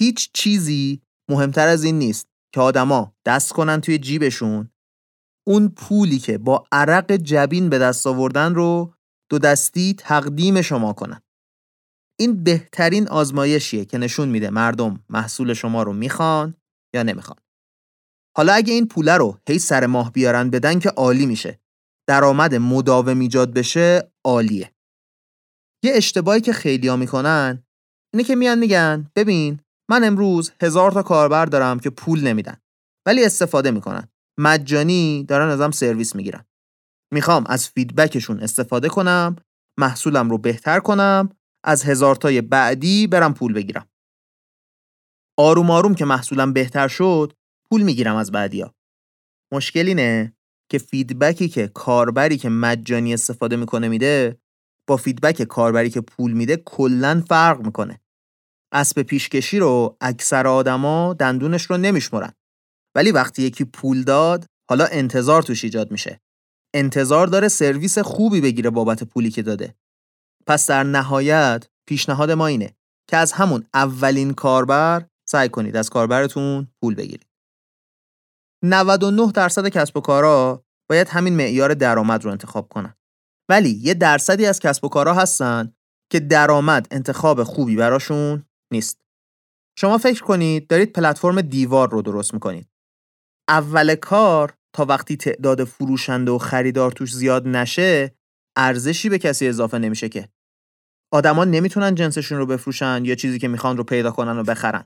هیچ 0.02 0.30
چیزی 0.34 1.02
مهمتر 1.30 1.68
از 1.68 1.84
این 1.84 1.98
نیست 1.98 2.28
که 2.54 2.60
آدما 2.60 3.14
دست 3.24 3.52
کنن 3.52 3.80
توی 3.80 3.98
جیبشون 3.98 4.70
اون 5.48 5.68
پولی 5.68 6.18
که 6.18 6.38
با 6.38 6.66
عرق 6.72 7.12
جبین 7.12 7.68
به 7.68 7.78
دست 7.78 8.06
آوردن 8.06 8.54
رو 8.54 8.94
دو 9.30 9.38
دستی 9.38 9.94
تقدیم 9.98 10.62
شما 10.62 10.92
کنن. 10.92 11.22
این 12.20 12.44
بهترین 12.44 13.08
آزمایشیه 13.08 13.84
که 13.84 13.98
نشون 13.98 14.28
میده 14.28 14.50
مردم 14.50 15.04
محصول 15.08 15.54
شما 15.54 15.82
رو 15.82 15.92
می‌خوان 15.92 16.54
یا 16.94 17.02
نمی‌خوان. 17.02 17.38
حالا 18.36 18.52
اگه 18.52 18.72
این 18.72 18.88
پوله 18.88 19.16
رو 19.16 19.38
هی 19.48 19.58
سر 19.58 19.86
ماه 19.86 20.12
بیارن 20.12 20.50
بدن 20.50 20.78
که 20.78 20.88
عالی 20.88 21.26
میشه. 21.26 21.60
درآمد 22.08 22.54
مداوم 22.54 23.18
ایجاد 23.18 23.54
بشه 23.54 24.12
عالیه. 24.24 24.72
یه 25.84 25.92
اشتباهی 25.94 26.40
که 26.40 26.52
خیلیا 26.52 26.96
می‌کنن 26.96 27.62
اینه 28.14 28.24
که 28.24 28.34
میان 28.36 28.58
میگن 28.58 29.10
ببین 29.16 29.60
من 29.90 30.04
امروز 30.04 30.52
هزار 30.62 30.92
تا 30.92 31.02
کاربر 31.02 31.46
دارم 31.46 31.78
که 31.78 31.90
پول 31.90 32.20
نمیدن 32.20 32.56
ولی 33.06 33.24
استفاده 33.24 33.70
می‌کنن. 33.70 34.08
مجانی 34.38 35.24
دارن 35.24 35.48
ازم 35.48 35.70
سرویس 35.70 36.16
می‌گیرن. 36.16 36.44
می‌خوام 37.12 37.44
از 37.46 37.68
feedback 37.68 38.16
شون 38.16 38.40
استفاده 38.40 38.88
کنم 38.88 39.36
محصولم 39.78 40.30
رو 40.30 40.38
بهتر 40.38 40.80
کنم 40.80 41.28
از 41.64 41.84
هزارتای 41.84 42.40
بعدی 42.40 43.06
برم 43.06 43.34
پول 43.34 43.52
بگیرم. 43.52 43.88
آروم 45.38 45.70
آروم 45.70 45.94
که 45.94 46.04
محصولم 46.04 46.52
بهتر 46.52 46.88
شد 46.88 47.32
پول 47.70 47.82
می‌گیرم 47.82 48.16
از 48.16 48.32
بعدیا. 48.32 48.74
مشکل 49.52 49.86
اینه 49.86 50.36
که 50.70 50.78
feedback 50.78 51.40
ی 51.40 51.48
که 51.48 51.68
کاربری 51.68 52.36
که 52.36 52.48
مجانی 52.48 53.14
استفاده 53.14 53.56
می‌کنه 53.56 53.88
میده 53.88 54.40
با 54.88 54.96
فیدبک 54.96 55.42
کاربری 55.42 55.90
که 55.90 56.00
پول 56.00 56.32
میده 56.32 56.56
کلا 56.56 57.24
فرق 57.28 57.66
می‌کنه. 57.66 58.00
اسب 58.72 59.02
پیشکشی 59.02 59.58
رو 59.58 59.96
اکثر 60.00 60.46
آدما 60.46 61.14
دندونش 61.14 61.62
رو 61.62 61.76
نمیشمرن. 61.76 62.32
ولی 62.96 63.10
وقتی 63.10 63.42
یکی 63.42 63.64
پول 63.64 64.02
داد 64.02 64.46
حالا 64.70 64.84
انتظار 64.84 65.42
توش 65.42 65.64
ایجاد 65.64 65.90
میشه. 65.90 66.20
انتظار 66.74 67.26
داره 67.26 67.48
سرویس 67.48 67.98
خوبی 67.98 68.40
بگیره 68.40 68.70
بابت 68.70 69.04
پولی 69.04 69.30
که 69.30 69.42
داده. 69.42 69.74
پس 70.46 70.66
در 70.66 70.82
نهایت 70.82 71.68
پیشنهاد 71.88 72.30
ما 72.30 72.46
اینه 72.46 72.76
که 73.10 73.16
از 73.16 73.32
همون 73.32 73.66
اولین 73.74 74.34
کاربر 74.34 75.06
سعی 75.28 75.48
کنید 75.48 75.76
از 75.76 75.90
کاربرتون 75.90 76.68
پول 76.80 76.94
بگیرید. 76.94 77.26
99 78.64 79.32
درصد 79.32 79.68
کسب 79.68 79.96
و 79.96 80.00
کارا 80.00 80.64
باید 80.90 81.08
همین 81.08 81.36
معیار 81.36 81.74
درآمد 81.74 82.24
رو 82.24 82.30
انتخاب 82.30 82.68
کنن. 82.68 82.94
ولی 83.48 83.70
یه 83.70 83.94
درصدی 83.94 84.46
از 84.46 84.60
کسب 84.60 84.84
و 84.84 84.88
کارا 84.88 85.14
هستن 85.14 85.74
که 86.12 86.20
درآمد 86.20 86.88
انتخاب 86.90 87.42
خوبی 87.42 87.76
براشون 87.76 88.46
نیست. 88.72 89.00
شما 89.78 89.98
فکر 89.98 90.22
کنید 90.22 90.66
دارید 90.66 90.92
پلتفرم 90.92 91.40
دیوار 91.40 91.90
رو 91.90 92.02
درست 92.02 92.34
می‌کنید. 92.34 92.68
اول 93.48 93.94
کار 93.94 94.54
تا 94.76 94.84
وقتی 94.84 95.16
تعداد 95.16 95.64
فروشنده 95.64 96.30
و 96.30 96.38
خریدار 96.38 96.92
توش 96.92 97.14
زیاد 97.14 97.48
نشه 97.48 98.14
ارزشی 98.56 99.08
به 99.08 99.18
کسی 99.18 99.48
اضافه 99.48 99.78
نمیشه 99.78 100.08
که. 100.08 100.28
آدما 101.12 101.44
نمی‌تونن 101.44 101.94
جنسشون 101.94 102.38
رو 102.38 102.46
بفروشن 102.46 103.04
یا 103.04 103.14
چیزی 103.14 103.38
که 103.38 103.48
می‌خوان 103.48 103.76
رو 103.76 103.84
پیدا 103.84 104.10
کنن 104.10 104.38
و 104.38 104.42
بخرن. 104.42 104.84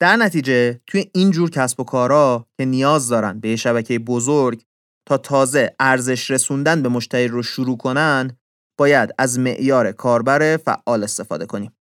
در 0.00 0.16
نتیجه 0.16 0.80
توی 0.86 1.10
این 1.14 1.30
جور 1.30 1.50
کسب 1.50 1.80
و 1.80 1.84
کارا 1.84 2.46
که 2.58 2.64
نیاز 2.64 3.08
دارن 3.08 3.40
به 3.40 3.56
شبکه 3.56 3.98
بزرگ 3.98 4.64
تا 5.08 5.16
تازه 5.18 5.76
ارزش 5.80 6.30
رسوندن 6.30 6.82
به 6.82 6.88
مشتری 6.88 7.28
رو 7.28 7.42
شروع 7.42 7.76
کنن 7.76 8.36
باید 8.78 9.10
از 9.18 9.38
معیار 9.38 9.92
کاربر 9.92 10.56
فعال 10.56 11.04
استفاده 11.04 11.46
کنیم. 11.46 11.76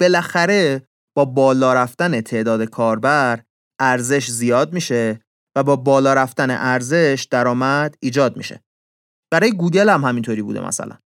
بالاخره 0.00 0.88
با 1.16 1.24
بالا 1.24 1.74
رفتن 1.74 2.20
تعداد 2.20 2.64
کاربر 2.64 3.42
ارزش 3.80 4.30
زیاد 4.30 4.72
میشه 4.72 5.20
و 5.56 5.62
با 5.62 5.76
بالا 5.76 6.14
رفتن 6.14 6.50
ارزش 6.50 7.26
درآمد 7.30 7.94
ایجاد 8.00 8.36
میشه. 8.36 8.62
برای 9.32 9.52
گوگل 9.52 9.88
هم 9.88 10.04
همینطوری 10.04 10.42
بوده 10.42 10.66
مثلا. 10.66 10.98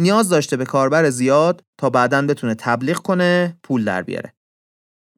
نیاز 0.00 0.28
داشته 0.28 0.56
به 0.56 0.64
کاربر 0.64 1.10
زیاد 1.10 1.64
تا 1.78 1.90
بعدا 1.90 2.26
بتونه 2.26 2.54
تبلیغ 2.54 2.96
کنه 2.96 3.58
پول 3.62 3.84
در 3.84 4.02
بیاره. 4.02 4.34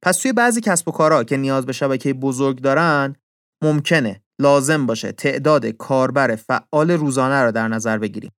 پس 0.02 0.16
توی 0.16 0.32
بعضی 0.32 0.60
کسب 0.60 0.88
و 0.88 0.92
کارها 0.92 1.24
که 1.24 1.36
نیاز 1.36 1.66
به 1.66 1.72
شبکه 1.72 2.14
بزرگ 2.14 2.60
دارن 2.60 3.16
ممکنه 3.64 4.22
لازم 4.40 4.86
باشه 4.86 5.12
تعداد 5.12 5.66
کاربر 5.66 6.36
فعال 6.36 6.90
روزانه 6.90 7.42
رو 7.42 7.52
در 7.52 7.68
نظر 7.68 7.98
بگیریم. 7.98 8.32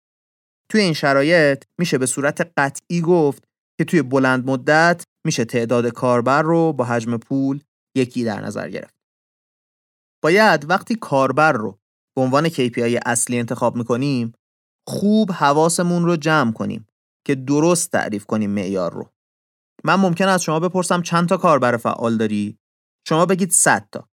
توی 0.70 0.82
این 0.82 0.93
شرایط 0.93 1.63
میشه 1.79 1.98
به 1.98 2.05
صورت 2.05 2.51
قطعی 2.58 3.01
گفت 3.01 3.43
که 3.77 3.86
توی 3.86 4.01
بلند 4.01 4.50
مدت 4.50 5.03
میشه 5.25 5.46
تعداد 5.46 5.88
کاربر 5.88 6.41
رو 6.41 6.74
با 6.74 6.86
حجم 6.86 7.17
پول 7.17 7.60
یکی 7.95 8.23
در 8.23 8.41
نظر 8.41 8.69
گرفت. 8.69 8.95
باید 10.23 10.69
وقتی 10.69 10.95
کاربر 10.95 11.51
رو 11.51 11.79
به 12.15 12.21
عنوان 12.21 12.50
KPI 12.50 13.01
اصلی 13.05 13.39
انتخاب 13.39 13.75
می‌کنیم 13.75 14.33
خوب 14.88 15.31
حواسمون 15.31 16.05
رو 16.05 16.15
جمع 16.15 16.51
کنیم 16.51 16.88
که 17.27 17.35
درست 17.35 17.91
تعریف 17.91 18.25
کنیم 18.25 18.50
معیار 18.50 18.93
رو. 18.93 19.09
من 19.83 19.95
ممکن 19.95 20.27
از 20.27 20.43
شما 20.43 20.59
بپرسم 20.59 21.01
چند 21.01 21.29
تا 21.29 21.38
کاربر 21.38 21.77
فعال 21.77 22.17
داری؟ 22.17 22.57
شما 23.07 23.25
بگید 23.25 23.51
100 23.51 23.88
تا. 23.91 24.09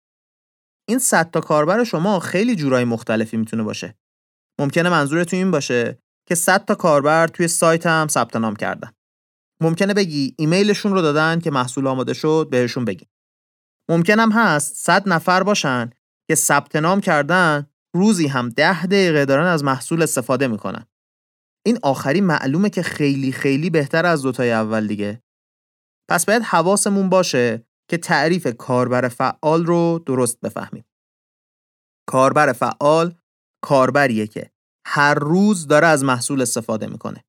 این 0.88 0.98
100 0.98 1.30
تا 1.30 1.40
کاربر 1.40 1.84
شما 1.84 2.20
خیلی 2.20 2.56
جورای 2.56 2.84
مختلفی 2.84 3.36
می‌تونه 3.36 3.62
باشه. 3.62 3.98
ممکنه 4.60 4.90
منظورتون 4.90 5.38
این 5.38 5.50
باشه 5.50 5.98
که 6.28 6.34
100 6.34 6.64
تا 6.64 6.74
کاربر 6.74 7.26
توی 7.26 7.48
سایت 7.48 7.86
هم 7.86 8.08
ثبت 8.08 8.36
نام 8.36 8.56
کردن. 8.56 8.92
ممکنه 9.62 9.94
بگی 9.94 10.34
ایمیلشون 10.38 10.92
رو 10.92 11.02
دادن 11.02 11.40
که 11.40 11.50
محصول 11.50 11.86
آماده 11.86 12.14
شد 12.14 12.48
بهشون 12.50 12.84
بگی. 12.84 13.06
ممکنم 13.90 14.32
هست 14.32 14.76
100 14.76 15.08
نفر 15.08 15.42
باشن 15.42 15.90
که 16.28 16.34
ثبت 16.34 16.76
نام 16.76 17.00
کردن 17.00 17.66
روزی 17.94 18.26
هم 18.26 18.48
ده 18.48 18.86
دقیقه 18.86 19.24
دارن 19.24 19.46
از 19.46 19.64
محصول 19.64 20.02
استفاده 20.02 20.48
می‌کنن. 20.48 20.86
این 21.66 21.78
آخری 21.82 22.20
معلومه 22.20 22.70
که 22.70 22.82
خیلی 22.82 23.32
خیلی 23.32 23.70
بهتر 23.70 24.06
از 24.06 24.22
دوتای 24.22 24.52
اول 24.52 24.86
دیگه. 24.86 25.22
پس 26.10 26.26
باید 26.26 26.42
حواسمون 26.42 27.08
باشه 27.08 27.66
که 27.90 27.98
تعریف 27.98 28.46
کاربر 28.46 29.08
فعال 29.08 29.66
رو 29.66 30.02
درست 30.06 30.40
بفهمیم. 30.40 30.84
کاربر 32.08 32.52
فعال 32.52 33.14
کاربریه 33.64 34.26
که 34.26 34.50
هر 34.86 35.14
روز 35.14 35.66
داره 35.66 35.86
از 35.86 36.04
محصول 36.04 36.42
استفاده 36.42 36.86
می‌کنه. 36.86 37.24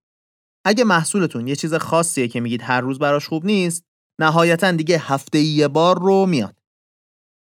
اگه 0.65 0.84
محصولتون 0.84 1.48
یه 1.48 1.56
چیز 1.56 1.74
خاصیه 1.74 2.27
که 2.27 2.39
میگید 2.39 2.62
هر 2.62 2.82
روز 2.82 3.00
براش 3.00 3.27
خوب 3.27 3.46
نیست، 3.46 3.86
نهایتا 4.20 4.72
دیگه 4.72 4.98
هفته 4.98 5.39
یه 5.39 5.68
بار 5.68 6.00
رو 6.00 6.25
میاد. 6.25 6.62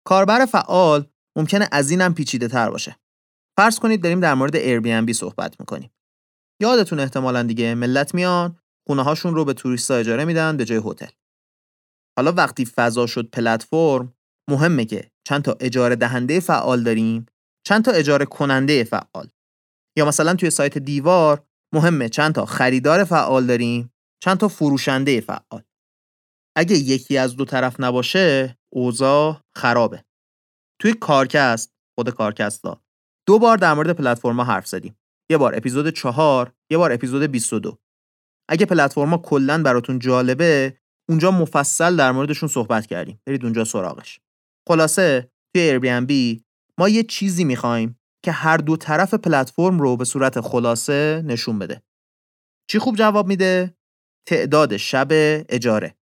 کاربر 0.08 0.46
فعال 0.46 1.06
ممکنه 1.38 1.70
از 1.72 1.92
اینم 1.92 2.14
پیچیده 2.14 2.48
تر 2.48 2.70
باشه. 2.70 2.96
فرض 3.58 3.80
کنید 3.80 4.04
داریم 4.04 4.20
در 4.20 4.34
مورد 4.34 4.56
Airbnb 4.56 5.12
صحبت 5.12 5.60
می‌کنیم. 5.60 5.92
یادتون 6.62 7.00
احتمالا 7.00 7.44
دیگه 7.44 7.76
ملت 7.76 8.16
میان 8.16 8.60
خونه 8.88 9.04
هاشون 9.04 9.36
رو 9.36 9.46
به 9.46 9.54
توریستا 9.54 9.96
اجاره 9.96 10.26
میدن 10.26 10.58
به 10.58 10.66
جای 10.66 10.82
هتل. 10.86 11.12
حالا 12.18 12.32
وقتی 12.32 12.66
فضا 12.66 13.08
شد 13.08 13.30
پلتفرم 13.30 14.14
مهمه 14.50 14.86
که 14.86 15.12
چند 15.28 15.42
تا 15.42 15.58
اجاره 15.60 15.96
دهنده 15.96 16.40
فعال 16.40 16.84
داریم 16.84 17.26
چند 17.68 17.86
تا 17.86 17.92
اجاره 17.92 18.26
کننده 18.26 18.84
فعال 18.84 19.30
یا 19.98 20.06
مثلا 20.06 20.34
توی 20.36 20.50
سایت 20.50 20.78
دیوار 20.78 21.44
مهمه 21.74 22.10
چند 22.10 22.36
تا 22.36 22.46
خریدار 22.46 23.04
فعال 23.04 23.46
داریم 23.46 23.94
چند 24.24 24.38
تا 24.38 24.48
فروشنده 24.48 25.22
فعال 25.22 25.64
اگه 26.58 26.76
یکی 26.76 27.18
از 27.18 27.36
دو 27.36 27.46
طرف 27.46 27.80
نباشه 27.80 28.58
اوضاع 28.74 29.42
خرابه. 29.56 30.06
توی 30.82 30.94
کارکست 30.94 31.74
خود 32.00 32.10
کارکستا 32.10 32.82
دو 33.28 33.40
بار 33.40 33.58
در 33.58 33.74
مورد 33.74 33.92
پلتفرما 33.92 34.44
حرف 34.44 34.68
زدیم. 34.68 34.98
یه 35.32 35.38
بار 35.38 35.56
اپیزود 35.56 35.90
چهار 35.90 36.54
یه 36.72 36.78
بار 36.78 36.92
اپیزود 36.92 37.24
22 37.24 37.80
اگه 38.50 38.66
پلتفرما 38.66 39.18
کلا 39.18 39.64
براتون 39.64 40.00
جالبه 40.00 40.78
اونجا 41.10 41.32
مفصل 41.32 41.96
در 41.96 42.12
موردشون 42.12 42.50
صحبت 42.50 42.86
کردیم. 42.86 43.22
برید 43.26 43.44
اونجا 43.44 43.64
سراغش. 43.64 44.20
خلاصه 44.68 45.32
توی 45.56 45.80
Airbnb 45.80 46.42
ما 46.80 46.90
یه 46.90 47.04
چیزی 47.04 47.44
می‌خوایم 47.44 48.00
که 48.26 48.32
هر 48.32 48.58
دو 48.58 48.78
طرف 48.78 49.14
پلتفرم 49.14 49.80
رو 49.80 49.98
به 49.98 50.06
صورت 50.06 50.42
خلاصه 50.42 51.24
نشون 51.26 51.60
بده. 51.60 51.84
چی 52.72 52.80
خوب 52.80 52.96
جواب 52.96 53.28
میده؟ 53.28 53.78
تعداد 54.28 54.78
شب 54.78 55.08
اجاره. 55.50 55.96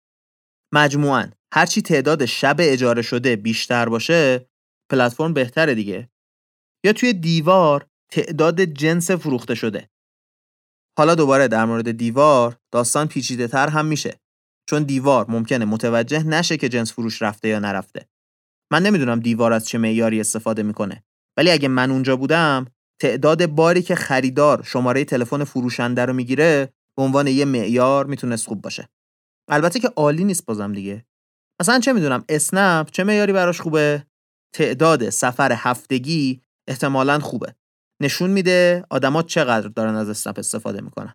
مجموعاً. 0.75 1.31
هرچی 1.55 1.83
تعداد 1.83 2.25
شب 2.25 2.57
اجاره 2.59 3.03
شده 3.03 3.37
بیشتر 3.37 3.89
باشه 3.89 4.47
پلتفرم 4.91 5.35
بهتره 5.35 5.75
دیگه. 5.75 6.11
یا 6.85 6.93
توی 6.93 7.13
دیوار 7.13 7.87
تعداد 8.13 8.61
جنس 8.61 9.11
فروخته 9.11 9.55
شده. 9.55 9.91
حالا 10.99 11.15
دوباره 11.15 11.49
در 11.49 11.65
مورد 11.65 11.91
دیوار 11.91 12.57
داستان 12.73 13.09
پیچیده 13.09 13.49
تر 13.49 13.69
هم 13.69 13.87
میشه. 13.87 14.21
چون 14.69 14.83
دیوار 14.83 15.31
ممکنه 15.31 15.65
متوجه 15.65 16.23
نشه 16.23 16.57
که 16.57 16.69
جنس 16.69 16.93
فروش 16.93 17.23
رفته 17.23 17.49
یا 17.49 17.59
نرفته. 17.59 18.09
من 18.73 18.83
نمی‌دونم 18.83 19.21
دیوار 19.21 19.53
از 19.53 19.69
چه 19.69 19.79
معیاری 19.79 20.21
استفاده 20.21 20.63
می‌کنه. 20.63 21.05
ولی 21.37 21.51
اگه 21.51 21.69
من 21.69 21.91
اونجا 21.91 22.17
بودم 22.17 22.67
تعداد 23.01 23.47
باری 23.47 23.83
که 23.83 23.95
خریدار 23.95 24.63
شماره 24.63 25.05
تلفن 25.05 25.45
فروشنده 25.45 26.05
رو 26.05 26.13
می‌گیره 26.13 26.73
به 26.97 27.03
عنوان 27.03 27.27
یه 27.27 27.45
معیار 27.45 28.07
می‌تونست 28.07 28.47
خوب 28.47 28.63
باشه. 28.63 28.89
البته 29.49 29.81
که 29.81 29.89
عالی 29.89 30.25
نیست 30.25 30.47
بازم 30.47 30.73
دیگه 30.73 31.07
مثلا 31.61 31.81
چه 31.81 31.93
می‌دونم 31.93 32.25
اسنپ 32.29 32.91
چه 32.91 33.05
معیاری 33.05 33.33
براش 33.33 33.61
خوبه 33.61 34.07
تعداد 34.55 35.11
سفر 35.11 35.53
هفتگی 35.53 36.43
احتمالا 36.69 37.19
خوبه 37.19 37.55
نشون 38.03 38.31
میده 38.31 38.85
آدما 38.91 39.23
چقدر 39.23 39.69
دارن 39.69 39.95
از 39.95 40.09
اسنپ 40.09 40.39
استفاده 40.39 40.81
می‌کنن 40.81 41.15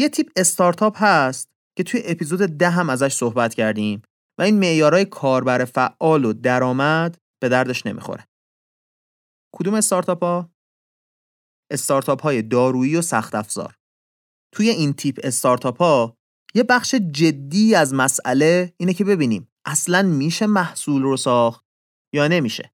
یه 0.00 0.08
تیپ 0.08 0.30
استارتاپ 0.36 0.96
هست 1.02 1.50
که 1.76 1.84
توی 1.84 2.02
اپیزود 2.04 2.40
ده 2.40 2.70
هم 2.70 2.90
ازش 2.90 3.12
صحبت 3.12 3.54
کردیم 3.54 4.02
و 4.38 4.42
این 4.42 4.58
معیارهای 4.58 5.04
کاربر 5.04 5.64
فعال 5.64 6.24
و 6.24 6.32
درآمد 6.32 7.18
به 7.42 7.48
دردش 7.48 7.86
نمی‌خوره. 7.86 8.28
کدوم 9.56 9.74
استارتاپ 9.74 10.22
ها؟ 10.22 10.50
استارتاپ 11.72 12.22
های 12.22 12.42
دارویی 12.42 12.96
و 12.96 13.02
سخت 13.02 13.34
افزار. 13.34 13.78
توی 14.54 14.68
این 14.68 14.92
تیپ 14.92 15.20
استارتاپ 15.22 15.78
ها 15.78 16.17
یه 16.54 16.62
بخش 16.62 16.94
جدی 16.94 17.74
از 17.74 17.94
مسئله 17.94 18.74
اینه 18.76 18.94
که 18.94 19.04
ببینیم 19.04 19.48
اصلا 19.66 20.02
میشه 20.02 20.46
محصول 20.46 21.02
رو 21.02 21.16
ساخت 21.16 21.64
یا 22.14 22.28
نمیشه. 22.28 22.72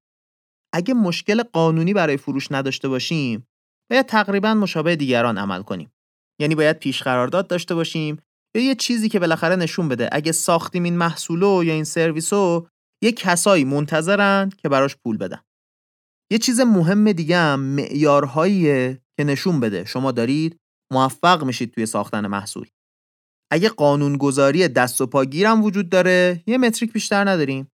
اگه 0.75 0.95
مشکل 0.95 1.43
قانونی 1.43 1.95
برای 1.95 2.17
فروش 2.17 2.53
نداشته 2.53 2.89
باشیم 2.89 3.47
باید 3.91 4.07
تقریبا 4.07 4.55
مشابه 4.55 4.97
دیگران 4.97 5.39
عمل 5.39 5.63
کنیم. 5.63 5.93
یعنی 6.41 6.55
باید 6.55 6.79
پیش 6.79 7.03
قرارداد 7.03 7.47
داشته 7.47 7.75
باشیم 7.75 8.23
یا 8.57 8.63
یه 8.63 8.75
چیزی 8.75 9.09
که 9.09 9.19
بالاخره 9.19 9.57
نشون 9.57 9.89
بده 9.89 10.09
اگه 10.13 10.33
ساختیم 10.33 10.83
این 10.83 10.97
محصولو 10.97 11.65
یا 11.65 11.73
این 11.73 11.85
سرویسو 11.85 12.69
یه 13.03 13.13
کسایی 13.13 13.65
منتظرن 13.65 14.51
که 14.59 14.69
براش 14.69 14.97
پول 14.97 15.17
بدن 15.17 15.41
یه 16.33 16.39
چیز 16.39 16.61
مهم 16.61 17.13
دیگه 17.13 17.37
هم 17.37 17.61
معیارهاییه 17.61 19.03
که 19.17 19.25
نشون 19.25 19.61
بده 19.61 19.85
شما 19.85 20.13
دارید 20.13 20.61
موفق 20.93 21.45
میشید 21.45 21.71
توی 21.71 21.87
ساختن 21.87 22.27
محصول 22.27 22.67
اگه 23.55 23.69
قانونگذاری 23.69 24.69
دست 24.69 25.01
و 25.01 25.07
پاگیرم 25.07 25.65
وجود 25.65 25.89
داره 25.89 26.43
یه 26.47 26.59
metric 26.59 26.93
بیشتر 26.93 27.29
نداریم. 27.29 27.71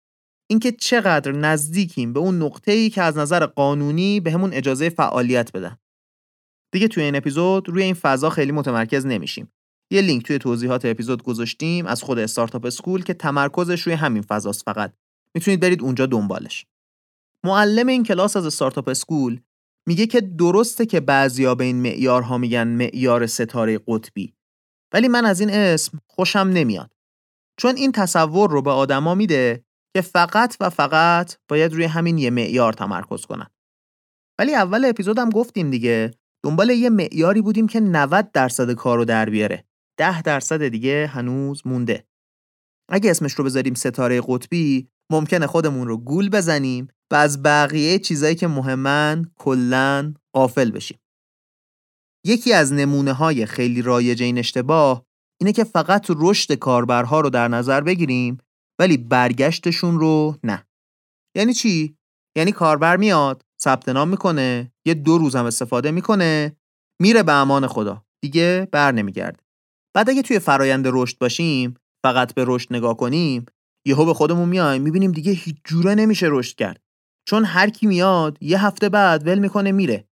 اینکه 0.50 0.72
چقدر 0.72 1.32
نزدیکیم 1.32 2.14
به 2.14 2.20
اون 2.20 2.42
نقطه‌ای 2.42 2.90
که 2.90 3.02
از 3.02 3.18
نظر 3.18 3.46
قانونی 3.46 4.20
به 4.20 4.32
همون 4.32 4.54
اجازه 4.54 4.90
فعالیت 4.90 5.52
بدن. 5.52 5.78
دیگه 6.72 6.88
توی 6.88 7.04
این 7.04 7.16
اپیزود 7.16 7.70
روی 7.70 7.84
این 7.84 7.94
فضا 7.94 8.30
خیلی 8.30 8.52
متمرکز 8.52 9.06
نمیشیم. 9.06 9.52
یه 9.92 10.02
لینک 10.02 10.26
توی 10.26 10.38
توضیحات 10.38 10.86
اپیزود 10.86 11.24
گذاشتیم 11.24 11.86
از 11.86 12.04
خود 12.04 12.20
Startup 12.20 12.66
School 12.66 13.04
که 13.04 13.14
تمرکزش 13.14 13.82
روی 13.82 13.96
همین 13.96 14.22
فضاست 14.22 14.64
فقط. 14.66 14.94
می‌تونید 15.34 15.60
برید 15.60 15.82
اونجا 15.82 16.06
دنبالش. 16.06 16.66
معلم 17.44 17.88
این 17.88 18.04
کلاس 18.04 18.38
از 18.38 18.46
Startup 18.46 18.88
School 18.88 19.40
میگه 19.88 20.08
که 20.08 20.22
درسته 20.22 20.86
که 20.86 21.00
بعضیا 21.00 21.56
به 21.56 21.64
این 21.64 21.82
معیارها 21.82 22.38
میگن 22.38 22.68
معیار 22.68 23.28
ستاره 23.28 23.80
قطبی. 23.88 24.34
ولی 24.94 25.08
من 25.08 25.26
از 25.26 25.40
این 25.40 25.50
اسم 25.50 26.00
خوشم 26.08 26.40
نمیاد. 26.40 26.92
چون 27.58 27.76
این 27.76 27.92
تصور 27.92 28.50
رو 28.50 28.62
به 28.62 28.72
آدما 28.72 29.16
میده 29.16 29.66
که 29.96 30.02
فقط 30.02 30.56
و 30.60 30.70
فقط 30.70 31.36
باید 31.48 31.74
روی 31.74 31.84
همین 31.84 32.18
یه 32.18 32.30
معیار 32.30 32.74
تمرکز 32.74 33.26
کنن. 33.26 33.48
ولی 34.40 34.56
اول 34.56 34.86
اپیزودم 34.86 35.30
گفتیم 35.30 35.72
دیگه 35.72 36.12
دنبال 36.44 36.70
یه 36.70 36.90
معیاری 36.90 37.42
بودیم 37.42 37.68
که 37.68 37.80
90 37.80 38.32
درصد 38.32 38.72
کار 38.72 38.98
رو 38.98 39.06
در 39.06 39.30
بیاره. 39.30 39.66
10 39.98 40.22
درصد 40.22 40.68
دیگه 40.68 41.08
هنوز 41.08 41.68
مونده. 41.68 42.08
اگه 42.90 43.12
اسمش 43.12 43.34
رو 43.34 43.44
بذاریم 43.44 43.74
ستاره 43.74 44.22
قطبی 44.28 44.90
ممکنه 45.12 45.48
خودمون 45.48 45.88
رو 45.88 45.98
گول 45.98 46.30
بزنیم 46.30 46.88
و 47.12 47.16
از 47.16 47.44
بقیه 47.44 48.00
چیزایی 48.00 48.36
که 48.36 48.48
مهمن 48.48 49.26
کلا 49.36 50.14
قافل 50.34 50.72
بشیم. 50.72 51.00
یکی 52.26 52.54
از 52.54 52.74
نمونه 52.74 53.14
های 53.14 53.46
خیلی 53.46 53.82
رایج 53.82 54.24
این 54.24 54.38
اشتباه 54.38 55.06
اینه 55.42 55.54
که 55.54 55.64
فقط 55.64 56.06
رشد 56.10 56.54
کاربرها 56.54 57.22
رو 57.22 57.30
در 57.30 57.48
نظر 57.48 57.82
بگیریم 57.82 58.38
ولی 58.80 58.98
برگشتشون 58.98 60.00
رو 60.00 60.38
نه. 60.44 60.68
یعنی 61.38 61.54
چی؟ 61.54 61.98
یعنی 62.38 62.52
کاربر 62.52 62.98
میاد 62.98 63.46
ثبت 63.62 63.90
نام 63.90 64.10
می‌کنه 64.10 64.72
یه 64.86 64.94
دو 64.94 65.18
روز 65.18 65.36
هم 65.36 65.46
استفاده 65.46 65.92
می‌کنه 65.92 66.58
میره 67.02 67.24
به 67.24 67.32
امان 67.32 67.68
خدا. 67.68 68.06
دیگه 68.24 68.68
بر 68.72 68.92
نمیگرده. 68.92 69.44
بعد 69.96 70.10
اگه 70.10 70.22
توی 70.22 70.40
فرایند 70.40 70.88
رشد 70.88 71.18
باشیم 71.18 71.74
فقط 72.06 72.34
به 72.34 72.44
رشد 72.48 72.68
نگاه 72.72 72.98
کنیم 72.98 73.46
یهو 73.88 74.06
به 74.06 74.14
خودمون 74.14 74.50
میایم 74.50 74.82
می‌بینیم 74.82 75.12
دیگه 75.12 75.32
هیچ 75.32 75.56
جوره 75.64 75.96
نمیشه 75.96 76.28
رشد 76.30 76.56
کرد. 76.56 76.82
چون 77.28 77.46
هر 77.46 77.70
کی 77.70 77.88
میاد 77.88 78.38
یه 78.42 78.66
هفته 78.66 78.90
بعد 78.90 79.28
ول 79.28 79.40
می‌کنه 79.40 79.72
میره. 79.72 80.08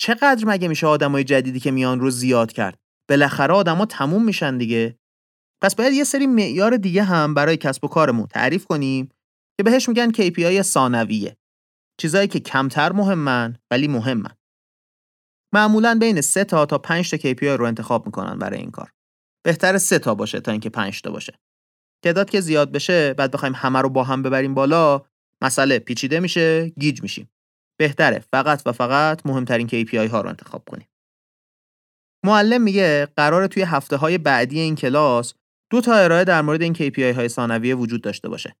چقدر 0.00 0.44
مگه 0.46 0.68
میشه 0.68 0.86
آدمای 0.86 1.24
جدیدی 1.24 1.60
که 1.60 1.70
میان 1.70 2.00
رو 2.00 2.10
زیاد 2.10 2.52
کرد؟ 2.52 2.78
بالاخره 3.08 3.54
آدما 3.54 3.86
تموم 3.86 4.24
میشن 4.24 4.58
دیگه. 4.58 4.98
پس 5.62 5.74
باید 5.74 5.92
یه 5.92 6.04
سری 6.04 6.26
معیار 6.26 6.76
دیگه 6.76 7.02
هم 7.02 7.34
برای 7.34 7.56
کسب 7.56 7.84
و 7.84 7.88
کارمون 7.88 8.26
تعریف 8.26 8.66
کنیم 8.66 9.08
که 9.58 9.64
بهش 9.64 9.88
میگن 9.88 10.10
KPI 10.10 10.60
ثانویه. 10.62 11.36
چیزایی 12.00 12.28
که 12.28 12.40
کمتر 12.40 12.92
مهمن 12.92 13.58
ولی 13.70 13.88
مهمن. 13.88 14.36
معمولا 15.54 15.98
بین 16.00 16.20
3 16.20 16.44
تا 16.44 16.66
تا 16.66 16.78
5 16.78 17.10
تا 17.10 17.16
KPI 17.16 17.42
رو 17.42 17.64
انتخاب 17.64 18.06
می‌کنن 18.06 18.38
برای 18.38 18.58
این 18.58 18.70
کار. 18.70 18.92
بهتر 19.44 19.78
3 19.78 19.98
تا 19.98 20.14
باشه 20.14 20.40
تا 20.40 20.52
اینکه 20.52 20.70
5 20.70 21.02
تا 21.02 21.10
باشه. 21.10 21.32
تعداد 22.04 22.30
که 22.30 22.40
زیاد 22.40 22.72
بشه 22.72 23.14
بعد 23.14 23.30
بخوایم 23.30 23.54
همه 23.56 23.78
رو 23.80 23.88
با 23.88 24.04
هم 24.04 24.22
ببریم 24.22 24.54
بالا 24.54 25.02
مسئله 25.42 25.78
پیچیده 25.78 26.20
میشه 26.20 26.68
گیج 26.68 27.02
میشیم. 27.02 27.30
بهتره. 27.80 28.18
فقط 28.32 28.62
و 28.66 28.72
فقط 28.72 29.26
مهمترین 29.26 29.68
KPI 29.68 30.10
ها 30.10 30.20
رو 30.20 30.28
انتخاب 30.28 30.64
کنیم. 30.70 30.88
معلم 32.26 32.62
میگه 32.62 33.08
قرار 33.16 33.46
توی 33.46 33.62
هفته 33.62 33.96
های 33.96 34.18
بعدی 34.18 34.60
این 34.60 34.74
کلاس 34.74 35.34
دو 35.72 35.80
تا 35.80 35.94
ارائه 35.94 36.24
در 36.24 36.42
مورد 36.42 36.62
این 36.62 36.74
KPI 36.74 37.16
های 37.16 37.28
ثانویه 37.28 37.74
وجود 37.74 38.02
داشته 38.02 38.28
باشه. 38.28 38.56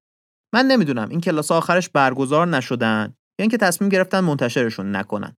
من 0.54 0.66
نمی‌دونم 0.66 1.08
این 1.08 1.20
کلاس 1.20 1.52
آخرش 1.52 1.88
برگزار 1.88 2.46
نشدن 2.46 3.14
یا 3.38 3.42
اینکه 3.42 3.56
تصمیم 3.56 3.90
گرفتن 3.90 4.20
منتشرشون 4.20 4.96
نکنن. 4.96 5.36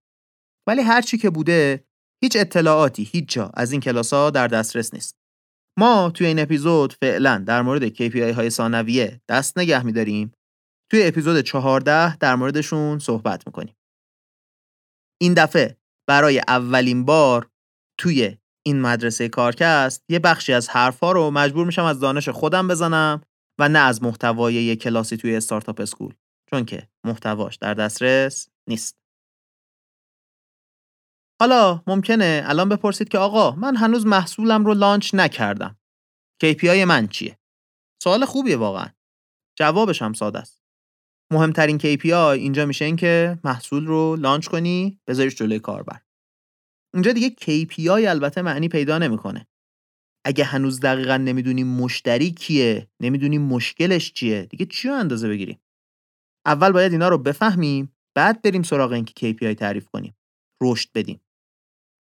ولی 0.69 0.83
هرچی 0.83 1.19
که 1.19 1.31
بوده 1.31 1.85
هیچ 2.23 2.37
اطلاعاتی 2.37 3.05
هیچ 3.05 3.35
جا 3.35 3.51
از 3.55 3.73
این 3.73 3.81
کلاس 3.81 4.13
ها 4.13 4.31
در 4.31 4.49
دسترس 4.49 4.95
نیست. 4.95 5.17
ما 5.79 6.11
توی 6.15 6.27
این 6.27 6.39
اپیزود 6.39 6.93
فعلا 6.93 7.45
در 7.47 7.63
مورد 7.63 7.89
KPI 7.89 8.35
های 8.35 8.51
ثانویه 8.51 9.21
دست 9.29 9.59
نگه 9.59 9.83
میداریم 9.83 10.33
توی 10.93 11.07
اپیزود 11.07 11.41
14 11.41 12.17
در 12.17 12.35
موردشون 12.35 12.99
صحبت 12.99 13.47
می‌کنیم. 13.47 13.77
این 15.21 15.35
دفعه 15.35 15.77
برای 16.09 16.43
اولین 16.49 17.05
بار 17.05 17.51
توی 18.01 18.37
این 18.67 18.81
مدرسه 18.81 19.29
کارکست 19.29 20.05
یه 20.09 20.19
بخشی 20.19 20.53
از 20.53 20.69
حرفا 20.69 21.13
رو 21.13 21.31
مجبور 21.31 21.67
میشم 21.67 21.85
از 21.85 22.01
دانش 22.01 22.29
خودم 22.29 22.69
بزنم 22.69 23.21
و 23.61 23.69
نه 23.69 23.79
از 23.79 24.03
محتوای 24.03 24.55
یک 24.55 24.83
کلاسی 24.83 25.17
توی 25.17 25.37
استارتاپ 25.37 25.81
اسکول 25.81 26.15
چون 26.51 26.65
که 26.65 26.89
محتواش 27.05 27.57
در 27.57 27.75
دسترس 27.75 28.49
نیست. 28.69 28.99
حالا 31.41 31.83
ممکنه 31.87 32.43
الان 32.47 32.69
بپرسید 32.69 33.09
که 33.09 33.19
آقا 33.19 33.51
من 33.51 33.77
هنوز 33.77 34.07
محصولم 34.07 34.65
رو 34.65 34.75
لانچ 34.75 35.15
نکردم. 35.15 35.79
KPI 36.45 36.85
من 36.89 37.09
چیه؟ 37.09 37.39
سوال 38.03 38.25
خوبیه 38.25 38.57
واقعا. 38.57 38.87
جوابش 39.59 40.03
هم 40.03 40.13
ساده 40.13 40.39
است. 40.39 40.62
مهمترین 41.33 41.79
KPI 41.79 42.13
اینجا 42.13 42.67
میشه 42.67 42.85
این 42.85 42.97
که 42.97 43.39
محصول 43.45 43.87
رو 43.87 44.17
لانچ 44.17 44.47
کنی 44.47 45.01
بذاریش 45.07 45.35
جلوی 45.35 45.59
کاربر. 45.59 46.01
اینجا 46.95 47.13
دیگه 47.13 47.31
KPI 47.41 48.09
البته 48.09 48.43
معنی 48.43 48.69
پیدا 48.69 48.99
نمی‌کنه. 48.99 49.47
اگه 50.25 50.45
هنوز 50.45 50.81
دقیقا 50.81 51.17
نمی‌دونیم 51.17 51.67
مشتری 51.67 52.31
کیه 52.31 52.89
نمی‌دونیم 53.01 53.43
مشکلش 53.43 54.13
چیه 54.13 54.43
دیگه 54.43 54.67
چی 54.67 54.89
رو 54.89 54.95
اندازه 54.95 55.29
بگیریم 55.29 55.61
اول 56.47 56.73
باید 56.73 56.93
اینا 56.93 57.09
رو 57.09 57.19
بفهمیم 57.19 57.97
بعد 58.17 58.43
بریم 58.43 58.63
سراغ 58.63 58.93
اینکه 58.93 59.33
KPI 59.33 59.59
تعریف 59.59 59.89
کنیم. 59.89 60.17
رشد 60.63 60.89
بدیم. 60.95 61.21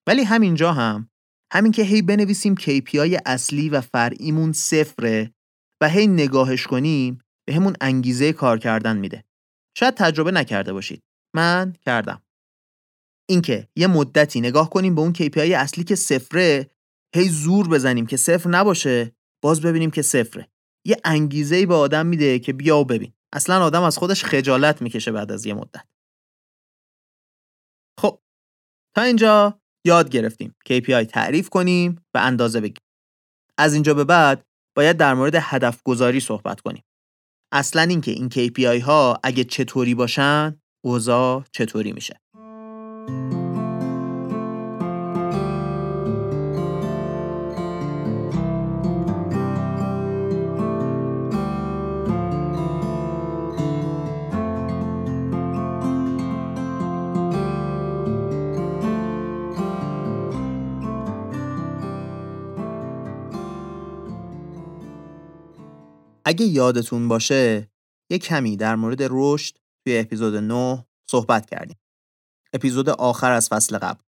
ولی 0.09 0.23
همینجا 0.23 0.73
هم 0.73 1.11
همین 1.53 1.73
که 1.73 1.83
هی 1.83 2.03
بنویسیم 2.03 2.55
KPI 2.55 3.21
اصلی 3.27 3.69
و 3.69 3.81
فرعیمون 3.81 4.53
صفره 4.53 5.35
و 5.83 5.89
هی 5.89 6.07
نگاهش 6.07 6.67
کنیم 6.67 7.19
به 7.53 7.57
همون 7.57 7.77
انگیزه 7.81 8.33
کار 8.33 8.59
کردن 8.59 8.97
میده. 8.97 9.25
شاید 9.79 9.95
تجربه 9.95 10.31
نکرده 10.31 10.73
باشید. 10.73 11.03
من 11.35 11.73
کردم. 11.85 12.23
اینکه 13.29 13.69
یه 13.77 13.87
مدتی 13.87 14.41
نگاه 14.41 14.71
کنیم 14.71 14.95
به 14.95 15.01
اون 15.01 15.13
KPI 15.13 15.39
اصلی 15.39 15.85
که 15.85 15.95
صفره 15.95 16.71
هی 17.15 17.29
زور 17.29 17.69
بزنیم 17.69 18.07
که 18.07 18.17
صفر 18.17 18.51
نباشه 18.51 19.13
باز 19.43 19.61
ببینیم 19.61 19.91
که 19.91 20.03
صفره. 20.03 20.49
یه 20.87 20.97
انگیزه 21.05 21.57
ای 21.57 21.67
به 21.67 21.75
آدم 21.75 22.07
میده 22.07 22.39
که 22.39 22.53
بیا 22.53 22.79
و 22.79 22.85
ببین. 22.85 23.13
اصلا 23.33 23.65
آدم 23.65 23.83
از 23.83 23.99
خودش 23.99 24.25
خجالت 24.25 24.83
می‌کشه 24.83 25.13
بعد 25.13 25.33
از 25.33 25.47
یه 25.47 25.55
مدت. 25.55 25.85
خب 28.01 28.21
تا 28.97 29.03
اینجا 29.03 29.61
یاد 29.87 30.11
گرفتیم. 30.11 30.55
KPI 30.69 31.07
تعریف 31.07 31.49
کنیم 31.49 32.05
و 32.15 32.19
اندازه 32.19 32.61
بگیم 32.61 32.83
از 33.59 33.75
اینجا 33.75 33.95
به 33.95 34.05
بعد 34.05 34.47
باید 34.77 34.97
در 34.97 35.15
مورد 35.15 35.35
هدف 35.35 35.83
گذاری 35.83 36.21
صحبت 36.21 36.61
کنیم. 36.61 36.83
اصلا 37.53 37.83
اینکه 37.83 38.11
این 38.11 38.31
KPI 38.31 38.83
ها 38.83 39.21
اگه 39.23 39.45
چطوری 39.45 39.95
باشن 39.95 40.61
اوضاع 40.85 41.45
چطوری 41.53 41.93
میشه. 41.93 42.22
اگه 66.33 66.47
یادتون 66.47 67.09
باشه 67.09 67.71
یه 68.11 68.19
کمی 68.19 68.57
در 68.57 68.77
مورد 68.77 68.99
رشد 69.11 69.55
توی 69.85 69.99
اپیزود 69.99 70.35
9 70.35 70.87
صحبت 71.11 71.47
کردیم. 71.51 71.77
اپیزود 72.53 72.89
آخر 72.89 73.33
از 73.33 73.49
فصل 73.49 73.79
قبل. 73.79 74.03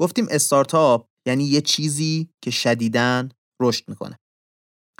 گفتیم 0.00 0.26
استارتاپ 0.30 1.08
یعنی 1.26 1.44
یه 1.44 1.60
چیزی 1.60 2.28
که 2.42 2.50
شدیدن 2.50 3.28
رشد 3.62 3.88
می‌کنه. 3.88 4.18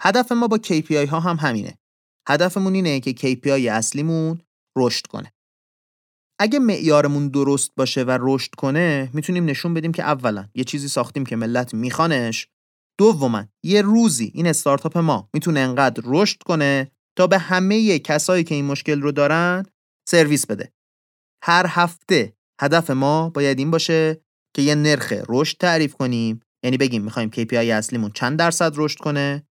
هدف 0.00 0.32
ما 0.32 0.48
با 0.48 0.58
KPI 0.58 1.08
ها 1.08 1.20
هم 1.20 1.36
همینه. 1.36 1.78
هدفمون 2.28 2.74
اینه 2.74 3.00
که 3.00 3.12
KPI 3.12 3.68
اصلیمون 3.70 4.40
رشد 4.76 5.06
کنه. 5.06 5.32
اگه 6.40 6.58
معیارمون 6.58 7.28
درست 7.28 7.72
باشه 7.76 8.02
و 8.02 8.18
رشد 8.20 8.50
کنه 8.54 9.10
می‌تونیم 9.14 9.44
نشون 9.44 9.74
بدیم 9.74 9.92
که 9.92 10.02
اولا 10.02 10.48
یه 10.54 10.64
چیزی 10.64 10.88
ساختیم 10.88 11.26
که 11.26 11.36
ملت 11.36 11.74
میخوانش 11.74 12.48
دوما 12.98 13.44
یه 13.64 13.82
روزی 13.82 14.30
این 14.34 14.46
استارتاپ 14.46 14.98
ما 14.98 15.28
می‌تونه 15.34 15.60
انقدر 15.60 16.02
رشد 16.06 16.42
کنه 16.42 16.90
تا 17.18 17.26
به 17.26 17.38
همه 17.38 17.98
کسایی 17.98 18.44
که 18.44 18.54
این 18.54 18.64
مشکل 18.64 19.00
رو 19.00 19.12
دارن 19.12 19.66
سرویس 20.08 20.46
بده. 20.46 20.72
هر 21.44 21.66
هفته 21.68 22.36
هدف 22.60 22.90
ما 22.90 23.30
باید 23.30 23.58
این 23.58 23.70
باشه 23.70 24.20
که 24.56 24.62
یه 24.62 24.74
نرخ 24.74 25.12
رشد 25.28 25.56
تعریف 25.56 25.94
کنیم 25.94 26.40
یعنی 26.64 26.76
بگیم 26.76 27.02
می‌خوایم 27.02 27.30
KPI 27.30 27.54
اصلیمون 27.54 28.10
چند 28.10 28.38
درصد 28.38 28.72
رشد 28.76 28.98
کنه 28.98 29.48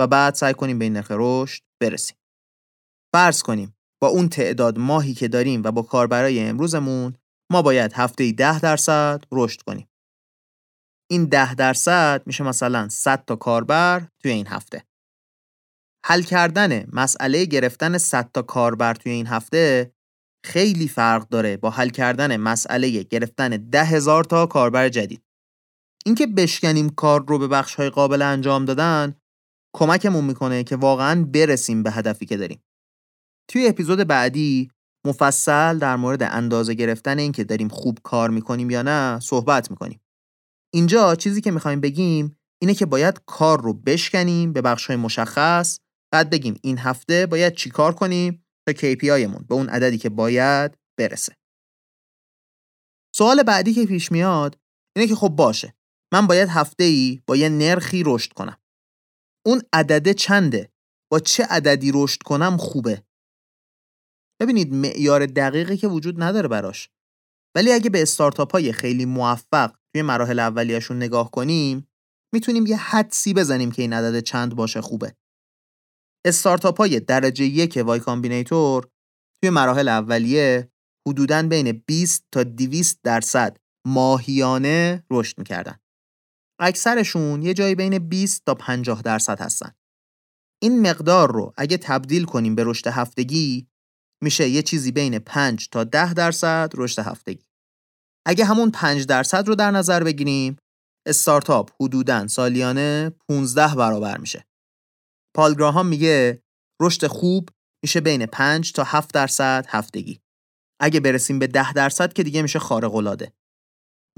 و 0.00 0.06
بعد 0.06 0.34
سعی 0.34 0.54
کنیم 0.54 0.78
به 0.78 0.84
این 0.84 0.92
نرخ 0.92 1.10
رشد 1.10 1.62
برسیم. 1.82 2.16
فرض 3.14 3.42
کنیم 3.42 3.76
با 4.02 4.08
اون 4.08 4.28
تعداد 4.28 4.78
ماهی 4.78 5.14
که 5.14 5.28
داریم 5.28 5.62
و 5.64 5.70
با 5.70 5.82
کاربرای 5.82 6.40
امروزمون 6.40 7.14
ما 7.52 7.62
باید 7.62 7.92
هفته 7.92 8.32
10 8.32 8.60
درصد 8.60 9.24
رشد 9.32 9.62
کنیم. 9.62 9.89
این 11.10 11.24
ده 11.24 11.54
درصد 11.54 12.22
میشه 12.26 12.44
مثلا 12.44 12.88
100 12.88 13.24
تا 13.24 13.36
کاربر 13.36 14.08
توی 14.22 14.30
این 14.30 14.46
هفته. 14.46 14.84
حل 16.06 16.22
کردن 16.22 16.90
مسئله 16.92 17.44
گرفتن 17.44 17.98
100 17.98 18.30
تا 18.34 18.42
کاربر 18.42 18.94
توی 18.94 19.12
این 19.12 19.26
هفته 19.26 19.92
خیلی 20.44 20.88
فرق 20.88 21.28
داره 21.28 21.56
با 21.56 21.70
حل 21.70 21.88
کردن 21.88 22.36
مسئله 22.36 23.02
گرفتن 23.02 23.48
ده 23.48 23.84
هزار 23.84 24.24
تا 24.24 24.46
کاربر 24.46 24.88
جدید. 24.88 25.22
اینکه 26.06 26.26
بشکنیم 26.26 26.90
کار 26.90 27.24
رو 27.28 27.38
به 27.38 27.48
بخش 27.48 27.74
های 27.74 27.90
قابل 27.90 28.22
انجام 28.22 28.64
دادن 28.64 29.14
کمکمون 29.76 30.24
می‌کنه 30.24 30.64
که 30.64 30.76
واقعا 30.76 31.24
برسیم 31.24 31.82
به 31.82 31.90
هدفی 31.90 32.26
که 32.26 32.36
داریم. 32.36 32.62
توی 33.50 33.68
اپیزود 33.68 33.98
بعدی 33.98 34.70
مفصل 35.06 35.78
در 35.78 35.96
مورد 35.96 36.22
اندازه 36.22 36.74
گرفتن 36.74 37.18
اینکه 37.18 37.44
داریم 37.44 37.68
خوب 37.68 37.98
کار 38.02 38.30
می‌کنیم 38.30 38.70
یا 38.70 38.82
نه 38.82 39.20
صحبت 39.20 39.70
می‌کنیم. 39.70 40.00
اینجا 40.74 41.14
چیزی 41.14 41.40
که 41.40 41.50
می‌خوایم 41.50 41.80
بگیم 41.80 42.36
اینه 42.62 42.74
که 42.74 42.86
باید 42.86 43.20
کار 43.26 43.62
رو 43.62 43.74
بشکنیم 43.74 44.52
به 44.52 44.62
بخش 44.62 44.86
های 44.86 44.96
مشخص 44.96 45.78
بعد 46.12 46.30
بگیم 46.30 46.60
این 46.62 46.78
هفته 46.78 47.26
باید 47.26 47.54
چیکار 47.54 47.94
کنیم 47.94 48.44
تا 48.68 48.72
KPI 48.72 49.26
مون 49.26 49.44
به 49.48 49.54
اون 49.54 49.68
عددی 49.68 49.98
که 49.98 50.08
باید 50.08 50.78
برسه. 50.98 51.36
سوال 53.16 53.42
بعدی 53.42 53.74
که 53.74 53.86
پیش 53.86 54.12
میاد 54.12 54.58
اینه 54.96 55.08
که 55.08 55.14
خب 55.14 55.28
باشه 55.28 55.74
من 56.12 56.26
باید 56.26 56.48
هفته 56.48 56.84
ای 56.84 57.22
با 57.26 57.36
یه 57.36 57.48
نرخی 57.48 58.02
رشد 58.06 58.32
کنم. 58.32 58.56
اون 59.46 59.62
عدده 59.72 60.14
چنده؟ 60.14 60.72
با 61.12 61.18
چه 61.20 61.44
عددی 61.44 61.92
رشد 61.94 62.22
کنم 62.22 62.56
خوبه؟ 62.56 63.04
ببینید 64.40 64.72
معیار 64.72 65.26
دقیقی 65.26 65.76
که 65.76 65.88
وجود 65.88 66.22
نداره 66.22 66.48
براش. 66.48 66.90
ولی 67.56 67.72
اگه 67.72 67.90
به 67.90 68.02
استارتاپ 68.02 68.52
های 68.52 68.72
خیلی 68.72 69.04
موفق 69.04 69.72
توی 69.92 70.02
مراحل 70.02 70.38
اولیهشون 70.38 70.96
نگاه 70.96 71.30
کنیم 71.30 71.88
می‌تونیم 72.34 72.66
یه 72.66 72.76
حدسی 72.76 73.34
بزنیم 73.34 73.70
که 73.70 73.82
این 73.82 73.92
عدد 73.92 74.20
چند 74.20 74.54
باشه 74.54 74.80
خوبه. 74.80 75.14
استارتاپ 76.26 76.78
های 76.78 77.00
درجه 77.00 77.44
یک 77.44 77.82
Y 77.86 78.00
Combinator 78.00 78.88
توی 79.40 79.50
مراحل 79.50 79.88
اولیه 79.88 80.72
حدوداً 81.08 81.42
بین 81.42 81.72
20 81.86 82.24
تا 82.32 82.42
200 82.42 83.00
درصد 83.02 83.56
ماهیانه 83.86 85.04
رشد 85.10 85.38
می‌کردن. 85.38 85.78
اکثرشون 86.60 87.42
یه 87.42 87.54
جایی 87.54 87.74
بین 87.74 87.98
20 87.98 88.44
تا 88.46 88.54
50 88.54 89.02
درصد 89.02 89.40
هستن. 89.40 89.72
این 90.62 90.90
مقدار 90.90 91.32
رو 91.32 91.52
اگه 91.56 91.76
تبدیل 91.76 92.24
کنیم 92.24 92.54
به 92.54 92.64
رشد 92.64 92.86
هفتگی 92.86 93.69
میشه 94.22 94.48
یه 94.48 94.62
چیزی 94.62 94.92
بین 94.92 95.18
5 95.18 95.68
تا 95.68 95.84
10 95.84 96.14
درصد 96.14 96.72
رشد 96.74 97.02
هفتگی. 97.02 97.44
اگه 98.26 98.44
همون 98.44 98.70
5 98.70 99.06
درصد 99.06 99.48
رو 99.48 99.54
در 99.54 99.70
نظر 99.70 100.04
بگیریم 100.04 100.56
استارتاپ 101.06 101.70
حدوداً 101.80 102.26
سالیانه 102.26 103.12
15 103.28 103.74
برابر 103.74 104.18
میشه. 104.18 104.44
پال 105.36 105.54
گراهام 105.54 105.86
میگه 105.86 106.42
رشد 106.82 107.06
خوب 107.06 107.50
میشه 107.84 108.00
بین 108.00 108.26
5 108.26 108.72
تا 108.72 108.84
7 108.84 109.14
درصد 109.14 109.66
هفتگی. 109.68 110.20
اگه 110.80 111.00
برسیم 111.00 111.38
به 111.38 111.46
10 111.46 111.72
درصد 111.72 112.12
که 112.12 112.22
دیگه 112.22 112.42
میشه 112.42 112.58
خارق 112.58 112.94
العاده. 112.94 113.32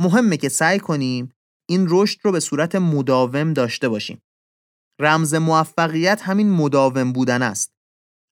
مهمه 0.01 0.37
که 0.37 0.49
سعی 0.49 0.79
کنیم 0.79 1.33
این 1.69 1.87
رشد 1.91 2.19
رو 2.23 2.33
به 2.33 2.41
صورت 2.41 2.75
مداوم 2.75 3.53
داشته 3.53 3.89
باشیم. 3.89 4.23
رمز 5.01 5.35
موفقیت 5.35 6.23
همین 6.23 6.51
مداوم 6.51 7.13
بودن 7.13 7.43
است. 7.43 7.72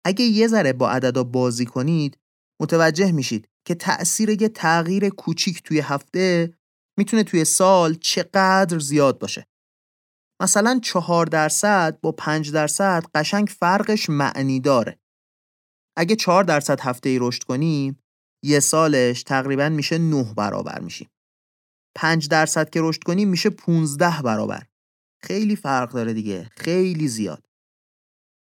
اگه 0.05 0.25
یه 0.25 0.49
ذره 0.49 0.73
با 0.73 0.91
عددا 0.91 1.25
بازی 1.25 1.67
کنید 1.67 2.19
متوجه 2.61 3.13
میشید 3.13 3.49
که 3.67 3.75
تأثیر 3.75 4.43
یه 4.43 4.49
تغییر 4.49 5.09
کوچیک 5.09 5.63
توی 5.63 5.81
هفته 5.81 6.55
می‌تونه 6.99 7.25
توی 7.25 7.45
سال 7.45 7.95
چقدر 7.95 8.79
زیاد 8.79 9.19
باشه. 9.19 9.47
مثلا 10.43 10.81
چهار 10.83 11.27
درصد 11.27 12.01
با 12.01 12.13
پنج 12.13 12.53
درصد 12.53 13.05
قشنگ 13.15 13.49
فرقش 13.49 14.11
معنی 14.11 14.61
داره. 14.61 14.99
اگه 15.97 16.17
چهار 16.17 16.45
درصد 16.45 16.81
هفته 16.81 17.09
ای 17.09 17.19
رشد 17.21 17.43
کنیم 17.43 17.99
یه 18.45 18.61
سالش 18.61 19.23
تقریبا 19.23 19.69
میشه 19.69 19.99
نه 19.99 20.35
برابر 20.35 20.81
میشیم. 20.81 21.09
پنج 21.97 22.29
درصد 22.29 22.71
که 22.71 22.81
رشد 22.83 23.03
کنیم 23.03 23.29
میشه 23.29 23.51
15 23.51 24.23
برابر. 24.23 24.67
خیلی 25.23 25.57
فرق 25.57 25.93
داره 25.93 26.13
دیگه. 26.13 26.49
خیلی 26.57 27.09
زیاد. 27.09 27.50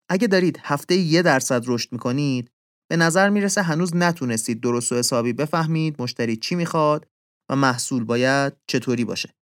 اگه 0.10 0.28
دارید 0.28 0.60
هفته 0.64 0.96
یه 0.96 1.22
درصد 1.22 1.64
رشد 1.68 1.92
می‌کنید 1.92 2.52
به 2.92 2.98
نظر 2.98 3.30
می‌رسه 3.30 3.62
هنوز 3.62 3.96
نتونستید 3.96 4.62
درست 4.62 4.92
و 4.92 4.96
حسابی 4.96 5.34
بفهمید 5.34 6.02
مشتری 6.02 6.38
چی 6.38 6.56
می‌خواد 6.56 7.08
و 7.52 7.56
محصول 7.56 8.04
باید 8.04 8.54
چطوری 8.68 9.06
باشه. 9.06 9.36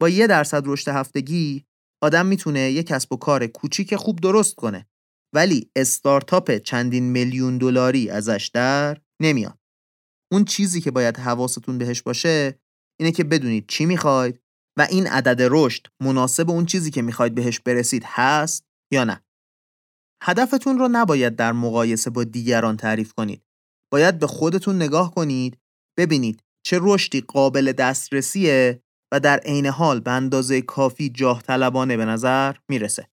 با 0.00 0.08
یه 0.08 0.26
درصد 0.26 0.62
رشد 0.66 0.88
هفتگی 0.88 1.64
آدم 2.02 2.26
می‌تونه 2.26 2.70
یه 2.70 2.82
کسب 2.82 3.12
و 3.12 3.16
کار 3.16 3.46
کوچیک 3.46 3.96
خوب 3.96 4.20
درست 4.20 4.54
کنه 4.54 4.86
ولی 5.34 5.70
استارتاپ 5.76 6.58
چندین 6.58 7.10
میلیون 7.10 7.58
دلاری 7.58 8.10
ازش 8.10 8.50
در 8.54 9.00
نمیاد. 9.22 9.58
اون 10.32 10.44
چیزی 10.44 10.80
که 10.80 10.90
باید 10.90 11.16
حواستون 11.16 11.78
بهش 11.78 12.02
باشه 12.02 12.58
اینه 13.00 13.12
که 13.12 13.24
بدونید 13.24 13.64
چی 13.68 13.86
می‌خواید 13.86 14.40
و 14.78 14.86
این 14.90 15.06
عدد 15.06 15.48
رشد 15.50 15.86
مناسب 16.02 16.50
اون 16.50 16.66
چیزی 16.66 16.90
که 16.90 17.02
می‌خواید 17.02 17.34
بهش 17.34 17.60
برسید 17.60 18.02
هست 18.06 18.64
یا 18.92 19.04
نه 19.04 19.24
هدفتون 20.26 20.78
رو 20.78 20.88
نباید 20.92 21.36
در 21.36 21.52
مقایسه 21.52 22.10
با 22.10 22.24
دیگران 22.24 22.76
تعریف 22.76 23.12
کنید 23.12 23.42
باید 23.92 24.18
به 24.18 24.26
خودتون 24.26 24.76
نگاه 24.76 25.14
کنید 25.14 25.58
ببینید 25.98 26.42
چه 26.66 26.78
رشدی 26.82 27.20
قابل 27.20 27.72
دسترسیه 27.72 28.82
و 29.14 29.20
در 29.20 29.38
عین 29.38 29.66
حال 29.66 30.00
به 30.00 30.10
اندازه 30.10 30.62
کافی 30.62 31.08
جاه 31.08 31.42
طلبانه 31.42 31.96
به 31.96 32.04
نظر 32.04 32.56
می‌رسه. 32.70 33.08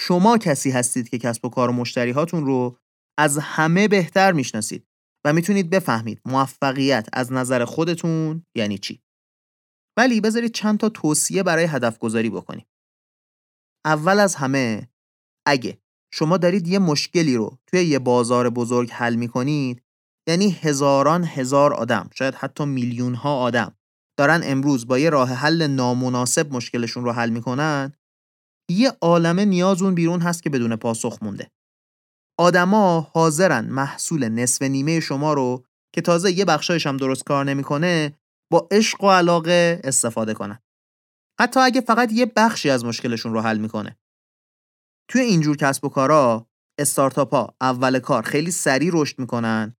شما 0.00 0.38
کسی 0.38 0.70
هستید 0.70 1.08
که 1.08 1.18
کسب 1.18 1.44
و 1.44 1.48
کار 1.48 1.70
و 1.70 1.72
مشتری 1.72 2.10
هاتون 2.10 2.46
رو 2.46 2.78
از 3.18 3.38
همه 3.38 3.88
بهتر 3.88 4.32
می‌شناسید 4.32 4.86
و 5.26 5.32
می‌تونید 5.32 5.70
بفهمید 5.70 6.20
موفقیت 6.24 7.08
از 7.12 7.32
نظر 7.32 7.64
خودتون 7.64 8.46
یعنی 8.56 8.78
چی. 8.78 9.02
ولی 9.98 10.20
بذارید 10.20 10.52
چند 10.52 10.78
تا 10.78 10.88
توصیه 10.88 11.42
برای 11.42 11.64
هدف 11.64 11.98
گذاری 11.98 12.30
بکنیم. 12.30 12.66
اول 13.86 14.20
از 14.20 14.34
همه 14.34 14.88
اگه 15.46 15.78
شما 16.10 16.36
دارید 16.36 16.68
یه 16.68 16.78
مشکلی 16.78 17.36
رو 17.36 17.58
توی 17.66 17.84
یه 17.84 17.98
بازار 17.98 18.50
بزرگ 18.50 18.90
حل 18.90 19.14
می‌کنید 19.14 19.82
یعنی 20.28 20.50
هزاران 20.50 21.24
هزار 21.24 21.74
آدم 21.74 22.10
شاید 22.14 22.34
حتی 22.34 22.64
میلیون 22.64 23.14
ها 23.14 23.36
آدم 23.36 23.74
دارن 24.18 24.40
امروز 24.44 24.86
با 24.86 24.98
یه 24.98 25.10
راه 25.10 25.32
حل 25.32 25.66
نامناسب 25.66 26.52
مشکلشون 26.52 27.04
رو 27.04 27.12
حل 27.12 27.30
می‌کنن 27.30 27.92
یه 28.70 28.92
عالمه 29.00 29.44
نیاز 29.44 29.82
اون 29.82 29.94
بیرون 29.94 30.20
هست 30.20 30.42
که 30.42 30.50
بدون 30.50 30.76
پاسخ 30.76 31.18
مونده. 31.22 31.50
آدما 32.38 33.00
حاضرن 33.00 33.64
محصول 33.64 34.28
نصف 34.28 34.62
نیمه 34.62 35.00
شما 35.00 35.32
رو 35.32 35.64
که 35.94 36.00
تازه 36.00 36.32
یه 36.32 36.44
بخشایش 36.44 36.86
هم 36.86 36.96
درست 36.96 37.24
کار 37.24 37.44
نمی‌کنه 37.44 38.18
با 38.52 38.68
عشق 38.70 39.04
و 39.04 39.10
علاقه 39.10 39.80
استفاده 39.84 40.34
کنن. 40.34 40.58
حتی 41.40 41.60
اگه 41.60 41.80
فقط 41.80 42.12
یه 42.12 42.26
بخشی 42.36 42.70
از 42.70 42.84
مشکلشون 42.84 43.32
رو 43.32 43.40
حل 43.40 43.58
می‌کنه. 43.58 43.96
توی 45.08 45.20
اینجور 45.20 45.56
کسب 45.56 45.84
و 45.84 45.88
کارا 45.88 46.48
استارتاپ 46.78 47.34
ها 47.34 47.56
اول 47.60 47.98
کار 47.98 48.22
خیلی 48.22 48.50
سریع 48.50 48.90
رشد 48.92 49.18
می‌کنن. 49.18 49.76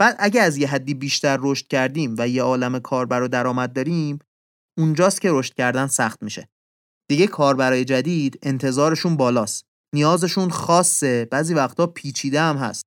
بعد 0.00 0.16
اگه 0.18 0.42
از 0.42 0.56
یه 0.56 0.68
حدی 0.68 0.94
بیشتر 0.94 1.38
رشد 1.40 1.66
کردیم 1.66 2.14
و 2.18 2.28
یه 2.28 2.42
عالم 2.42 2.78
کاربر 2.78 3.22
و 3.22 3.28
درآمد 3.28 3.72
داریم 3.72 4.18
اونجاست 4.78 5.20
که 5.20 5.30
رشد 5.32 5.54
کردن 5.54 5.86
سخت 5.86 6.22
میشه. 6.22 6.48
دیگه 7.10 7.26
کاربرای 7.26 7.84
جدید 7.84 8.38
انتظارشون 8.42 9.16
بالاست. 9.16 9.66
نیازشون 9.94 10.50
خاصه. 10.50 11.24
بعضی 11.24 11.54
وقتا 11.54 11.86
پیچیده 11.86 12.40
هم 12.40 12.56
هست. 12.56 12.84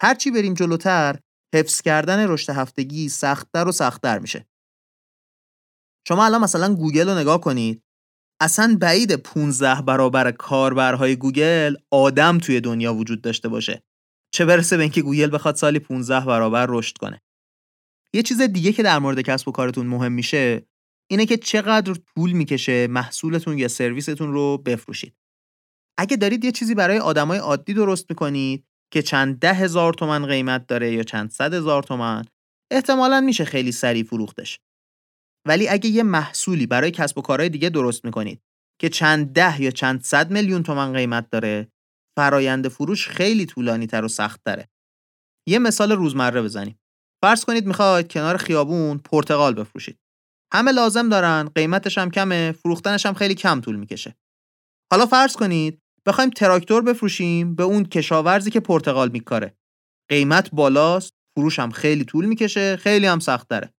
هرچی 0.00 0.30
بریم 0.30 0.54
جلوتر 0.54 1.20
حفظ 1.54 1.80
کردن 1.80 2.28
رشد 2.28 2.52
هفتگی 2.52 3.08
سختتر 3.08 3.68
و 3.68 3.72
سختتر 3.72 4.18
میشه. 4.18 4.46
شما 6.08 6.24
الان 6.24 6.42
مثلا 6.42 6.74
گوگل 6.74 7.08
رو 7.08 7.18
نگاه 7.18 7.40
کنید. 7.40 7.82
اصلا 8.40 8.76
بعیده 8.80 9.12
15 9.12 9.82
برابر 9.82 10.30
کاربرهای 10.30 11.16
گوگل 11.16 11.76
آدم 11.90 12.38
توی 12.38 12.60
دنیا 12.60 12.94
وجود 12.94 13.22
داشته 13.22 13.48
باشه. 13.48 13.82
چه 14.34 14.44
برسه 14.44 14.76
به 14.76 14.82
اینکه 14.82 15.02
گوگل 15.02 15.34
بخواد 15.34 15.54
سالی 15.54 15.78
15 15.78 16.26
برابر 16.26 16.66
رشد 16.68 16.98
کنه. 16.98 17.22
یه 18.12 18.22
چیز 18.22 18.40
دیگه 18.40 18.72
که 18.72 18.82
در 18.82 18.98
مورد 18.98 19.20
کسب 19.20 19.48
و 19.48 19.52
کارتون 19.52 19.86
مهم 19.86 20.12
میشه 20.12 20.66
اینه 21.10 21.26
که 21.26 21.36
چقدر 21.36 21.94
طول 22.14 22.32
می‌کشه 22.32 22.86
محصولتون 22.86 23.58
یا 23.58 23.68
سرویستون 23.68 24.32
رو 24.32 24.58
بفروشید. 24.58 25.14
اگه 25.98 26.16
دارید 26.16 26.44
یه 26.44 26.52
چیزی 26.52 26.74
برای 26.74 26.98
آدمای 26.98 27.38
عادی 27.38 27.74
درست 27.74 28.06
می‌کنید 28.10 28.66
که 28.92 29.02
چند 29.02 29.38
ده 29.38 29.52
هزار 29.52 29.94
تومن 29.94 30.26
قیمت 30.26 30.66
داره 30.66 30.92
یا 30.92 31.02
چند 31.02 31.30
صد 31.30 31.54
هزار 31.54 31.82
تومن 31.82 32.24
احتمالا 32.70 33.20
میشه 33.20 33.44
خیلی 33.44 33.72
سریع 33.72 34.04
فروختش. 34.04 34.60
ولی 35.48 35.68
اگه 35.68 35.90
یه 35.90 36.02
محصولی 36.02 36.66
برای 36.66 36.90
کسب 36.90 37.18
و 37.18 37.22
کارهای 37.22 37.48
دیگه 37.48 37.68
درست 37.68 38.04
می‌کنید 38.04 38.42
که 38.80 38.88
چند 38.88 39.32
ده 39.32 39.62
یا 39.62 39.70
چند 39.70 40.02
صد 40.02 40.30
میلیون 40.30 40.62
تومن 40.62 40.92
قیمت 40.92 41.30
داره 41.30 41.68
فرایند 42.18 42.68
فروش 42.68 43.08
خیلی 43.08 43.46
طولانی 43.46 43.86
تر 43.86 44.04
و 44.04 44.08
سخت 44.08 44.40
تره. 44.44 44.68
یه 45.48 45.58
مثال 45.58 45.92
روزمره 45.92 46.42
بزنیم. 46.42 46.78
فرض 47.24 47.44
کنید 47.44 47.66
می‌خواید 47.66 48.12
کنار 48.12 48.36
خیابون 48.36 48.98
پرتقال 48.98 49.54
بفروشید. 49.54 49.98
همه 50.52 50.72
لازم 50.72 51.08
دارن، 51.08 51.48
قیمتش 51.54 51.98
هم 51.98 52.10
کمه، 52.10 52.52
فروختنش 52.52 53.06
هم 53.06 53.14
خیلی 53.14 53.34
کم 53.34 53.60
طول 53.60 53.76
می‌کشه. 53.76 54.16
حالا 54.92 55.06
فرض 55.06 55.36
کنید 55.36 55.82
بخوایم 56.06 56.30
تراکتور 56.30 56.82
بفروشیم 56.82 57.54
به 57.54 57.62
اون 57.62 57.84
کشاورزی 57.84 58.50
که 58.50 58.60
پرتقال 58.60 59.08
میکاره. 59.08 59.56
قیمت 60.10 60.50
بالاست، 60.50 61.12
فروش 61.38 61.58
هم 61.58 61.70
خیلی 61.70 62.04
طول 62.04 62.24
می‌کشه، 62.24 62.76
خیلی 62.76 63.06
هم 63.06 63.18
سخت 63.18 63.48
داره. 63.48 63.74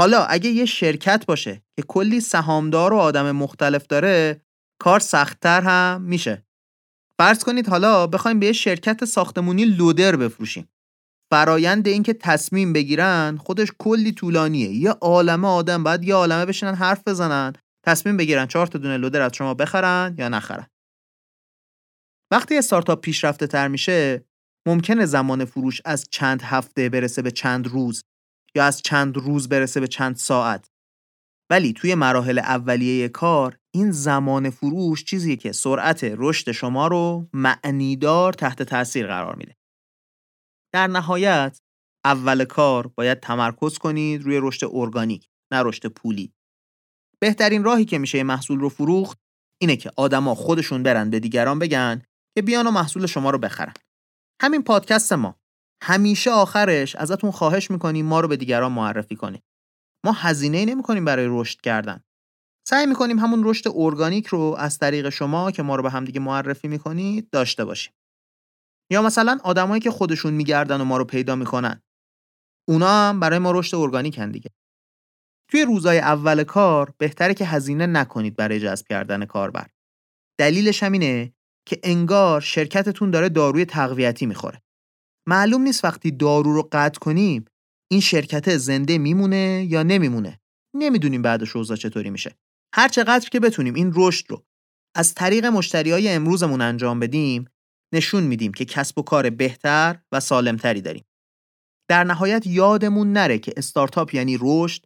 حالا 0.00 0.24
اگه 0.24 0.50
یه 0.50 0.64
شرکت 0.64 1.26
باشه 1.26 1.62
که 1.76 1.82
کلی 1.82 2.20
سهامدار 2.20 2.92
و 2.92 2.96
آدم 2.96 3.30
مختلف 3.32 3.86
داره، 3.86 4.40
کار 4.78 5.00
سختتر 5.00 5.60
هم 5.60 6.02
میشه. 6.02 6.46
فرض 7.18 7.44
کنید 7.44 7.68
حالا 7.68 8.06
بخوایم 8.06 8.40
به 8.40 8.46
یه 8.46 8.52
شرکت 8.52 9.04
ساختمونی 9.04 9.64
لودر 9.64 10.16
بفروشیم. 10.16 10.68
فرایند 11.30 11.88
اینکه 11.88 12.12
تصمیم 12.12 12.72
بگیرن 12.72 13.36
خودش 13.36 13.68
کلی 13.78 14.12
طولانیه. 14.12 14.70
یه 14.70 14.90
عالمه 14.90 15.48
آدم 15.48 15.84
بعد 15.84 16.04
یه 16.04 16.14
عالمه 16.14 16.46
بشینن 16.46 16.74
حرف 16.74 17.02
بزنن 17.08 17.52
تصمیم 17.86 18.16
بگیرن 18.16 18.46
چهار 18.46 18.66
تا 18.66 18.78
دونه 18.78 18.96
لودر 18.96 19.22
از 19.22 19.32
شما 19.34 19.54
بخرن 19.54 20.14
یا 20.18 20.28
نخرن. 20.28 20.66
وقتی 22.32 22.58
استارتاپ 22.58 23.00
پیشرفته 23.00 23.46
تر 23.46 23.68
میشه 23.68 24.24
ممکنه 24.66 25.06
زمان 25.06 25.44
فروش 25.44 25.80
از 25.84 26.04
چند 26.10 26.42
هفته 26.42 26.88
برسه 26.88 27.22
به 27.22 27.30
چند 27.30 27.68
روز. 27.68 28.02
یا 28.54 28.64
از 28.64 28.82
چند 28.82 29.16
روز 29.16 29.48
برسه 29.48 29.80
به 29.80 29.88
چند 29.88 30.16
ساعت 30.16 30.70
ولی 31.50 31.72
توی 31.72 31.94
مراحل 31.94 32.38
اولیه 32.38 33.08
کار 33.08 33.58
این 33.74 33.90
زمان 33.90 34.50
فروش 34.50 35.04
چیزیه 35.04 35.36
که 35.36 35.52
سرعت 35.52 36.00
رشد 36.04 36.52
شما 36.52 36.86
رو 36.86 37.28
معنیدار 37.32 38.32
تحت 38.32 38.62
تاثیر 38.62 39.06
قرار 39.06 39.36
میده. 39.36 39.56
در 40.74 40.86
نهایت 40.86 41.60
اول 42.04 42.44
کار 42.44 42.86
باید 42.86 43.20
تمرکز 43.20 43.78
کنید 43.78 44.22
روی 44.22 44.38
رشد 44.42 44.66
ارگانیک 44.72 45.28
نه 45.52 45.62
رشد 45.62 45.86
پولی. 45.86 46.32
بهترین 47.20 47.64
راهی 47.64 47.84
که 47.84 47.98
میشه 47.98 48.22
محصول 48.22 48.60
رو 48.60 48.68
فروخت 48.68 49.18
اینه 49.60 49.76
که 49.76 49.90
آدما 49.96 50.34
خودشون 50.34 50.82
برن 50.82 51.10
به 51.10 51.20
دیگران 51.20 51.58
بگن 51.58 52.02
که 52.34 52.42
بیان 52.42 52.66
و 52.66 52.70
محصول 52.70 53.06
شما 53.06 53.30
رو 53.30 53.38
بخرن. 53.38 53.74
همین 54.42 54.62
پادکست 54.62 55.12
ما 55.12 55.39
همیشه 55.82 56.30
آخرش 56.30 56.96
ازتون 56.96 57.30
خواهش 57.30 57.70
می‌کنیم 57.70 58.06
ما 58.06 58.20
رو 58.20 58.28
به 58.28 58.36
دیگران 58.36 58.72
معرفی 58.72 59.16
کنید. 59.16 59.42
ما 60.04 60.12
هزینه 60.12 60.64
نمی 60.64 60.82
کنیم 60.82 61.04
برای 61.04 61.26
رشد 61.28 61.60
کردن. 61.60 62.02
سعی 62.68 62.86
می‌کنیم 62.86 63.18
همون 63.18 63.44
رشد 63.44 63.70
ارگانیک 63.74 64.26
رو 64.26 64.56
از 64.58 64.78
طریق 64.78 65.08
شما 65.08 65.50
که 65.50 65.62
ما 65.62 65.76
رو 65.76 65.82
به 65.82 65.90
همدیگه 65.90 66.20
معرفی 66.20 66.68
می‌کنید 66.68 67.30
داشته 67.30 67.64
باشیم. 67.64 67.92
یا 68.92 69.02
مثلا 69.02 69.38
آدمایی 69.44 69.80
که 69.80 69.90
خودشون 69.90 70.34
میگردن 70.34 70.80
و 70.80 70.84
ما 70.84 70.96
رو 70.96 71.04
پیدا 71.04 71.36
می‌کنن. 71.36 71.82
اونا 72.68 72.88
هم 72.88 73.20
برای 73.20 73.38
ما 73.38 73.50
رشد 73.50 73.76
ارگانیک 73.76 74.18
هن 74.18 74.30
دیگه. 74.30 74.50
توی 75.50 75.64
روزای 75.64 75.98
اول 75.98 76.44
کار 76.44 76.94
بهتره 76.98 77.34
که 77.34 77.44
هزینه 77.44 77.86
نکنید 77.86 78.36
برای 78.36 78.60
جذب 78.60 78.86
کردن 78.86 79.24
کاربر. 79.24 79.66
دلیلش 80.38 80.82
همینه 80.82 81.32
که 81.66 81.80
انگار 81.82 82.40
شرکتتون 82.40 83.10
داره 83.10 83.28
داروی 83.28 83.64
تقویتی 83.64 84.26
می‌خوره. 84.26 84.62
معلوم 85.28 85.62
نیست 85.62 85.84
وقتی 85.84 86.10
دارو 86.10 86.52
رو 86.52 86.68
قطع 86.72 86.98
کنیم 86.98 87.44
این 87.90 88.00
شرکت 88.00 88.56
زنده 88.56 88.98
میمونه 88.98 89.66
یا 89.68 89.82
نمیمونه. 89.82 90.40
نمی‌دونیم 90.76 91.22
بعدش 91.22 91.56
اوضاع 91.56 91.76
چطوری 91.76 92.10
میشه. 92.10 92.36
هر 92.74 92.88
چقدر 92.88 93.28
که 93.28 93.40
بتونیم 93.40 93.74
این 93.74 93.92
رشد 93.94 94.30
رو 94.30 94.44
از 94.96 95.14
طریق 95.14 95.46
مشتری 95.46 95.90
های 95.90 96.08
امروزمون 96.08 96.60
انجام 96.60 97.00
بدیم 97.00 97.44
نشون 97.94 98.22
میدیم 98.22 98.52
که 98.52 98.64
کسب 98.64 98.98
و 98.98 99.02
کار 99.02 99.30
بهتر 99.30 99.98
و 100.12 100.20
سالمتری 100.20 100.80
داریم. 100.80 101.04
در 101.88 102.04
نهایت 102.04 102.46
یادمون 102.46 103.12
نره 103.12 103.38
که 103.38 103.52
استارتاپ 103.56 104.14
یعنی 104.14 104.38
رشد 104.40 104.84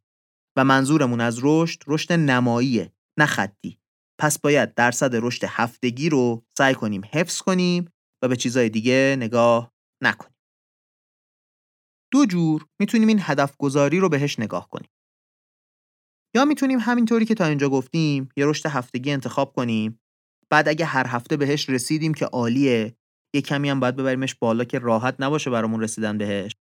و 0.58 0.64
منظورمون 0.64 1.20
از 1.20 1.38
رشد 1.42 1.82
رشد 1.86 2.12
نماییه 2.12 2.92
نه 3.18 3.26
خطی. 3.26 3.78
پس 4.20 4.38
باید 4.38 4.74
درصد 4.74 5.10
رشد 5.14 5.44
هفتگی 5.48 6.08
رو 6.08 6.44
سعی 6.58 6.74
کنیم 6.74 7.02
حفظ 7.12 7.38
کنیم 7.38 7.92
و 8.22 8.28
به 8.28 8.36
چیزای 8.36 8.68
دیگه 8.68 9.16
نگاه 9.18 9.73
نکنیم 10.02 10.35
دو 12.12 12.26
جور 12.26 12.66
می‌تونیم 12.80 13.09
این 13.09 13.18
هدف 13.22 13.57
گذاری 13.57 14.00
رو 14.00 14.09
بهش 14.09 14.38
نگاه 14.38 14.68
کنیم. 14.68 14.90
یا 16.37 16.44
می‌تونیم 16.44 16.78
همینطوری 16.78 17.24
که 17.24 17.35
تا 17.35 17.44
اینجا 17.44 17.68
گفتیم 17.68 18.28
یه 18.37 18.46
رشد 18.46 18.68
هفتگی 18.68 19.11
انتخاب 19.11 19.52
کنیم. 19.52 20.00
بعد 20.50 20.68
اگه 20.68 20.85
هر 20.85 21.07
هفته 21.07 21.37
بهش 21.37 21.70
رسیدیم 21.70 22.14
که 22.14 22.26
عالیه 22.26 22.96
یه 23.35 23.42
کمی 23.42 23.70
هم 23.70 23.80
باید 23.80 23.96
ببریمش 23.96 24.35
بالا 24.35 24.64
که 24.64 24.78
راحت 24.78 25.16
نباشه 25.18 25.50
برامون 25.50 25.80
رسیدن 25.80 26.18
بهش. 26.18 26.57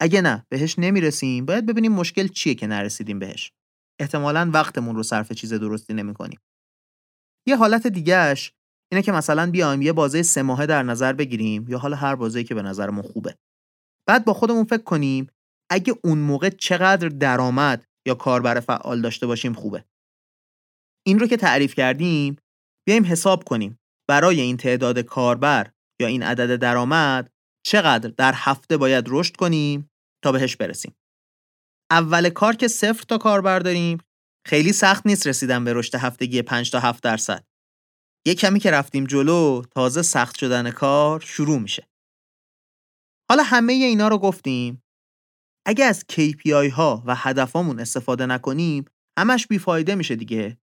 اگه 0.00 0.20
نه 0.20 0.46
بهش 0.48 0.78
نمی‌رسیم 0.78 1.46
باید 1.46 1.66
ببینیم 1.66 1.92
مشکل 1.92 2.28
چیه 2.28 2.54
که 2.54 2.66
نرسیدیم 2.66 3.18
بهش. 3.18 3.52
احتمالا 4.00 4.50
وقتمون 4.54 4.96
رو 4.96 5.02
صرف 5.02 5.32
چیز 5.32 5.52
درستی 5.52 5.94
نمی‌کنیم. 5.94 6.40
یه 7.48 7.56
حالت 7.56 7.86
دیگهش 7.86 8.52
اینه 8.92 9.02
که 9.02 9.12
مثلا 9.12 9.50
بیایم 9.50 9.82
یه 9.82 9.92
بازه 9.92 10.22
سه 10.22 10.42
ماهه 10.42 10.66
در 10.66 10.82
نظر 10.82 11.12
بگیریم 11.12 11.68
یا 11.68 11.78
حالا 11.78 11.96
هر 11.96 12.14
بازی 12.14 12.44
که 12.44 12.54
به 12.54 12.62
نظرمون 12.62 13.02
خوبه 13.02 13.36
بعد 14.08 14.24
با 14.24 14.34
خودمون 14.34 14.64
فکر 14.64 14.82
کنیم 14.82 15.26
اگه 15.70 15.94
اون 16.04 16.18
موقع 16.18 16.48
چقدر 16.48 17.08
درآمد 17.08 17.84
یا 18.06 18.14
کاربر 18.14 18.60
فعال 18.60 19.00
داشته 19.00 19.26
باشیم 19.26 19.52
خوبه 19.52 19.84
این 21.06 21.18
رو 21.18 21.26
که 21.26 21.36
تعریف 21.36 21.74
کردیم 21.74 22.36
بیایم 22.86 23.04
حساب 23.04 23.44
کنیم 23.44 23.78
برای 24.08 24.40
این 24.40 24.56
تعداد 24.56 24.98
کاربر 24.98 25.70
یا 26.00 26.06
این 26.06 26.22
عدد 26.22 26.56
درآمد 26.56 27.30
چقدر 27.66 28.08
در 28.08 28.32
هفته 28.36 28.76
باید 28.76 29.04
رشد 29.08 29.36
کنیم 29.36 29.90
تا 30.24 30.32
بهش 30.32 30.56
برسیم. 30.56 30.96
اول 31.90 32.28
کار 32.28 32.56
که 32.56 32.68
صفر 32.68 33.04
تا 33.08 33.18
کاربر 33.18 33.58
داریم 33.58 33.98
خیلی 34.46 34.72
سخت 34.72 35.06
نیست 35.06 35.26
رسیدن 35.26 35.64
به 35.64 35.72
رشد 35.72 35.94
هفتگی 35.94 36.42
5 36.42 36.70
تا 36.70 36.80
7 36.80 37.02
درصد. 37.02 37.44
یه 38.26 38.34
کمی 38.34 38.60
که 38.60 38.70
رفتیم 38.70 39.04
جلو 39.04 39.62
تازه 39.62 40.02
سخت 40.02 40.38
شدن 40.38 40.70
کار 40.70 41.20
شروع 41.20 41.58
میشه. 41.58 41.88
حالا 43.30 43.42
همه 43.42 43.72
اینا 43.72 44.08
رو 44.08 44.18
گفتیم 44.18 44.82
اگه 45.66 45.84
از 45.84 46.04
KPI 46.12 46.70
ها 46.72 47.02
و 47.06 47.14
هدفامون 47.14 47.80
استفاده 47.80 48.26
نکنیم 48.26 48.84
همش 49.18 49.46
بیفایده 49.46 49.94
میشه 49.94 50.16
دیگه. 50.16 50.58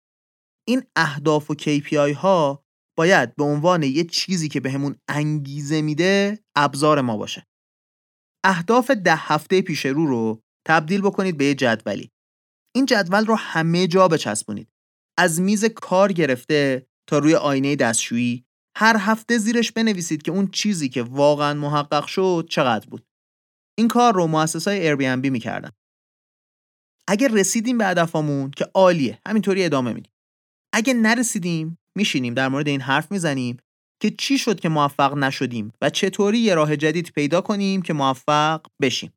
این 0.69 0.83
اهداف 0.97 1.51
و 1.51 1.55
KPI 1.55 2.15
ها 2.17 2.65
باید 2.99 3.37
به 3.37 3.45
عنوان 3.45 3.83
یه 3.83 4.05
چیزی 4.05 4.49
که 4.49 4.61
بهمون 4.61 4.93
به 4.93 4.99
انگیزه 5.09 5.83
میده 5.83 6.39
ابزار 6.57 7.01
ما 7.01 7.17
باشه. 7.17 7.47
اهداف 8.45 8.91
ده 8.91 9.17
هفته 9.17 9.63
پیش 9.63 9.87
رو 9.87 10.07
رو 10.07 10.43
تبدیل 10.67 11.01
بکنید 11.01 11.37
به 11.37 11.45
یه 11.45 11.55
جدولی. 11.55 12.11
این 12.75 12.87
جدول 12.87 13.27
رو 13.27 13.35
همه 13.35 13.87
جا 13.87 14.09
بچسبونید. 14.09 14.69
از 15.19 15.41
میز 15.41 15.65
کار 15.65 16.13
گرفته 16.13 16.90
تا 17.11 17.19
روی 17.19 17.35
آینه 17.35 17.77
دستشویی 17.77 18.45
هر 18.77 18.97
هفته 18.99 19.39
زیرش 19.39 19.73
بنویسید 19.73 20.23
که 20.23 20.31
اون 20.31 20.47
چیزی 20.47 20.89
که 20.89 21.03
واقعا 21.03 21.55
محقق 21.55 22.07
شد 22.07 22.47
چقدر 22.51 22.89
بود. 22.89 23.07
این 23.79 23.89
کار 23.89 24.15
رو 24.15 24.27
مؤسسای 24.27 24.97
Airbnb 24.97 25.31
می‌کردن. 25.31 25.71
اگه 27.09 27.29
رسیدیم 27.29 27.79
به 27.79 27.87
هدفمون 27.87 28.51
که 28.51 28.67
عالیه 28.75 29.19
همینطوری 29.27 29.65
ادامه 29.65 29.93
میدیم. 29.93 30.13
اگه 30.75 30.95
نرسیدیم 30.95 31.79
میشینیم 31.97 32.35
در 32.35 32.49
مورد 32.49 32.69
این 32.69 32.81
حرف 32.81 33.13
می‌زنیم 33.13 33.57
که 34.03 34.11
چی 34.11 34.39
شد 34.39 34.61
که 34.61 34.69
موفق 34.69 35.15
نشدیم 35.15 35.73
و 35.83 35.91
چطوری 35.91 36.39
یه 36.39 36.55
راه 36.55 36.77
جدید 36.77 37.13
پیدا 37.13 37.41
کنیم 37.41 37.83
که 37.83 37.93
موفق 37.93 38.67
بشیم. 38.83 39.13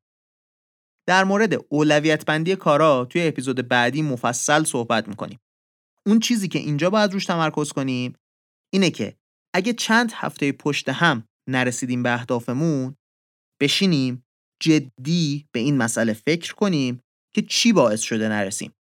در 1.08 1.23
مورد 1.23 1.53
اولویت 1.69 2.25
بندی 2.25 2.56
کارا 2.56 3.06
توی 3.06 3.27
اپیزود 3.27 3.67
بعدی 3.67 4.01
مفصل 4.01 4.63
صحبت 4.63 5.08
می‌کنیم. 5.08 5.39
اون 6.08 6.20
چیزی 6.20 6.48
که 6.48 6.60
اینجا 6.60 6.89
باید 6.89 7.13
روش 7.13 7.26
تمرکز 7.26 7.72
کنیم 7.72 8.13
اینه 8.74 8.89
که 8.89 9.18
اگه 9.56 9.74
چند 9.74 10.12
هفته 10.16 10.52
پشت 10.52 10.89
هم 10.89 11.28
نرسیدیم 11.50 12.04
به 12.04 12.13
اهدافمون 12.13 12.96
بشینیم 13.62 14.26
جدی 14.63 15.48
به 15.52 15.60
این 15.60 15.78
مسئله 15.78 16.13
فکر 16.13 16.54
کنیم 16.54 17.00
که 17.36 17.42
چی 17.42 17.74
باعث 17.74 18.02
شده 18.02 18.30
نرسیم. 18.30 18.74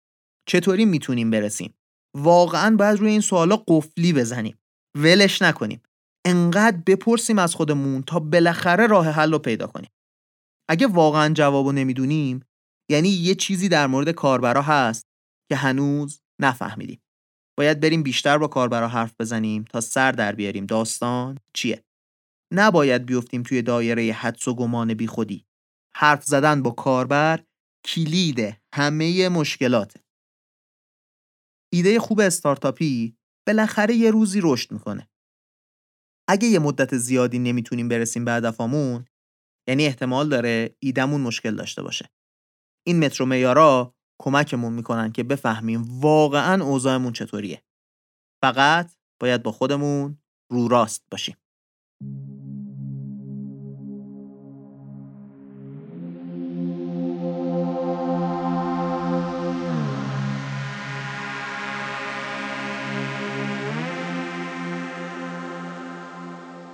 چطوری 0.47 0.85
می‌تونیم 0.85 1.29
برسیم؟ 1.29 1.73
واقعا 2.17 2.75
باید 2.75 2.99
روی 2.99 3.09
این 3.09 3.21
سوالا 3.21 3.63
قفلی 3.67 4.13
بزنیم. 4.13 4.57
ولش 4.97 5.41
نکنیم. 5.41 5.81
انقدر 6.25 6.77
بپرسیم 6.77 7.39
از 7.39 7.55
خودمون 7.55 8.03
تا 8.03 8.19
بالاخره 8.19 8.87
راه 8.87 9.07
حل 9.09 9.31
رو 9.31 9.39
پیدا 9.39 9.67
کنیم. 9.67 9.89
اگه 10.69 10.87
واقعا 10.87 11.33
جوابو 11.33 11.71
نمی‌دونیم 11.71 12.45
یعنی 12.91 13.09
یه 13.09 13.35
چیزی 13.35 13.69
در 13.69 13.87
مورد 13.87 14.11
کاربرا 14.11 14.61
هست 14.61 15.05
که 15.49 15.55
هنوز 15.55 16.21
نفهمیدیم. 16.41 17.01
باید 17.57 17.79
بریم 17.79 18.03
بیشتر 18.03 18.37
با 18.37 18.47
کاربرا 18.47 18.87
حرف 18.87 19.15
بزنیم 19.19 19.63
تا 19.63 19.81
سر 19.81 20.11
در 20.11 20.35
بیاریم. 20.35 20.65
داستان 20.65 21.39
چیه؟ 21.53 21.83
نباید 22.53 23.05
بیفتیم 23.05 23.43
توی 23.43 23.61
دایره 23.61 24.13
حدس 24.13 24.47
و 24.47 24.55
گمان 24.55 24.93
بیخودی. 24.93 25.45
حرف 25.95 26.23
زدن 26.23 26.61
با 26.61 26.71
کاربر 26.71 27.43
کلید 27.85 28.57
همه 28.73 29.29
مشکلاته. 29.29 30.03
ایده 31.73 31.99
خوب 31.99 32.19
استارتاپی 32.19 33.17
بالاخره 33.47 33.95
یه 33.95 34.11
روزی 34.11 34.39
رشد 34.43 34.71
می‌کنه. 34.71 35.09
اگه 36.29 36.47
یه 36.47 36.59
مدت 36.59 36.97
زیادی 36.97 37.39
نمی‌تونیم 37.39 37.87
برسیم 37.87 38.25
به 38.25 38.31
هدفمون 38.31 39.05
یعنی 39.67 39.85
احتمال 39.85 40.29
داره 40.29 40.75
ایدمون 40.79 41.21
مشکل 41.21 41.55
داشته 41.55 41.81
باشه. 41.81 42.09
این 42.87 43.05
مترو 43.05 43.25
میارا 43.25 43.95
کمکمون 44.21 44.73
می‌کنن 44.73 45.11
که 45.11 45.23
بفهمیم 45.23 45.99
واقعا 45.99 46.63
اوضاعمون 46.63 47.13
چطوریه. 47.13 47.61
فقط 48.43 48.91
باید 49.19 49.43
با 49.43 49.51
خودمون 49.51 50.17
رو 50.51 50.67
راست 50.67 51.03
باشیم. 51.11 51.35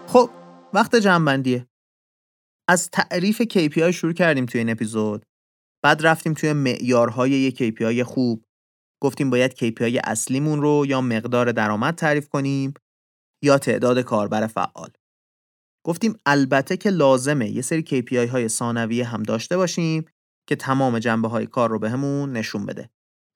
خب 0.08 0.30
وقت 0.74 0.96
جمعبندیه. 0.96 1.68
از 2.70 2.90
تعریف 2.90 3.42
KPI 3.42 3.90
شروع 3.90 4.14
کردیم 4.14 4.46
توی 4.46 4.60
این 4.60 4.70
اپیزود. 4.70 5.27
بعد 5.84 6.06
رفتیم 6.06 6.34
توی 6.34 6.54
معیارهای 6.54 7.32
یک 7.32 7.64
KPI 7.64 8.02
خوب. 8.02 8.44
گفتیم 9.04 9.30
باید 9.30 9.52
KPI 9.52 10.00
اصلیمون 10.04 10.62
رو 10.62 10.86
یا 10.88 11.02
مقدار 11.02 11.52
درآمد 11.52 11.96
تعریف 11.96 12.30
کنیم 12.30 12.74
یا 13.44 13.58
تعداد 13.58 14.00
کاربر 14.00 14.48
فعال. 14.48 14.90
گفتیم 15.86 16.18
البته 16.26 16.78
که 16.78 16.90
لازمه 16.90 17.50
یه 17.50 17.62
سری 17.62 17.84
KPI 17.84 18.30
های 18.30 18.48
ثانویه 18.48 19.06
هم 19.06 19.24
داشته 19.24 19.58
باشیم 19.58 20.06
که 20.50 20.56
تمام 20.56 21.00
جنبه 21.00 21.28
های 21.28 21.46
کار 21.46 21.70
رو 21.70 21.80
بهمون 21.80 22.34
به 22.34 22.40
نشون 22.40 22.66
بده. 22.66 22.90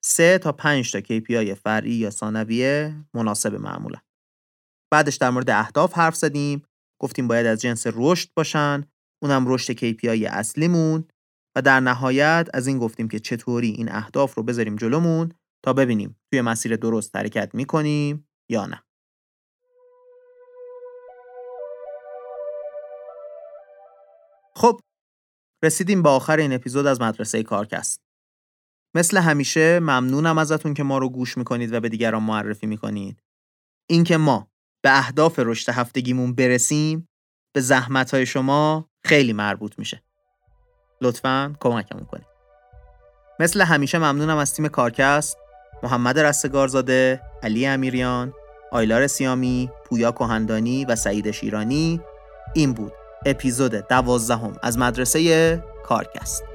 سه 0.04 0.38
تا 0.38 0.52
5 0.52 0.92
تا 0.92 1.00
KPI 1.00 1.52
فرعی 1.52 1.94
یا 1.94 2.10
ثانویه 2.10 3.04
مناسب 3.14 3.54
معمولا. 3.54 3.98
بعدش 4.92 5.16
در 5.16 5.30
مورد 5.30 5.50
اهداف 5.50 5.94
حرف 5.94 6.16
زدیم، 6.16 6.62
گفتیم 7.02 7.28
باید 7.28 7.46
از 7.46 7.60
جنس 7.60 7.86
رشد 7.86 8.28
باشن، 8.36 8.84
اونم 9.22 9.44
رشد 9.48 9.72
KPI 9.72 10.26
اصلیمون. 10.26 11.08
و 11.56 11.62
در 11.62 11.80
نهایت 11.80 12.48
از 12.54 12.66
این 12.66 12.78
گفتیم 12.78 13.08
که 13.08 13.18
چطوری 13.18 13.70
این 13.70 13.92
اهداف 13.92 14.34
رو 14.34 14.42
بذاریم 14.42 14.76
جلومون 14.76 15.32
تا 15.64 15.72
ببینیم 15.72 16.16
توی 16.30 16.40
مسیر 16.40 16.76
درست 16.76 17.16
حرکت 17.16 17.54
می‌کنیم 17.54 18.28
یا 18.50 18.66
نه. 18.66 18.82
خب 24.56 24.80
رسیدیم 25.64 26.02
به 26.02 26.08
آخر 26.08 26.36
این 26.36 26.52
اپیزود 26.52 26.86
از 26.86 27.00
مدرسه 27.00 27.42
کارکست. 27.42 28.00
مثل 28.96 29.18
همیشه 29.18 29.80
ممنونم 29.80 30.38
ازتون 30.38 30.74
که 30.74 30.82
ما 30.82 30.98
رو 30.98 31.08
گوش 31.08 31.38
می‌کنید 31.38 31.72
و 31.72 31.80
به 31.80 31.88
دیگران 31.88 32.22
معرفی 32.22 32.66
می‌کنید. 32.66 33.22
اینکه 33.90 34.16
ما 34.16 34.48
به 34.84 34.98
اهداف 34.98 35.38
رشد 35.38 35.72
هفتگیمون 35.72 36.34
برسیم 36.34 37.08
به 37.54 37.60
زحمت 37.60 38.10
های 38.14 38.26
شما 38.26 38.90
خیلی 39.06 39.32
مربوط 39.32 39.78
میشه. 39.78 40.02
لطفا 41.02 41.54
کمکمون 41.60 42.04
کنید. 42.04 42.26
مثل 43.40 43.60
همیشه 43.60 43.98
ممنونم 43.98 44.36
از 44.36 44.54
تیم 44.54 44.68
کارکست. 44.68 45.36
محمد 45.82 46.18
رستگارزاده، 46.18 47.20
علی 47.42 47.66
امیریان، 47.66 48.32
آیلار 48.70 49.06
سیامی، 49.06 49.70
پویا 49.84 50.12
کهندانی 50.12 50.84
و 50.84 50.96
سعید 50.96 51.30
شیرانی. 51.30 52.00
این 52.54 52.72
بود 52.72 52.92
اپیزود 53.26 53.74
دوازدهم 53.88 54.56
از 54.62 54.78
مدرسه 54.78 55.62
کارکست. 55.84 56.51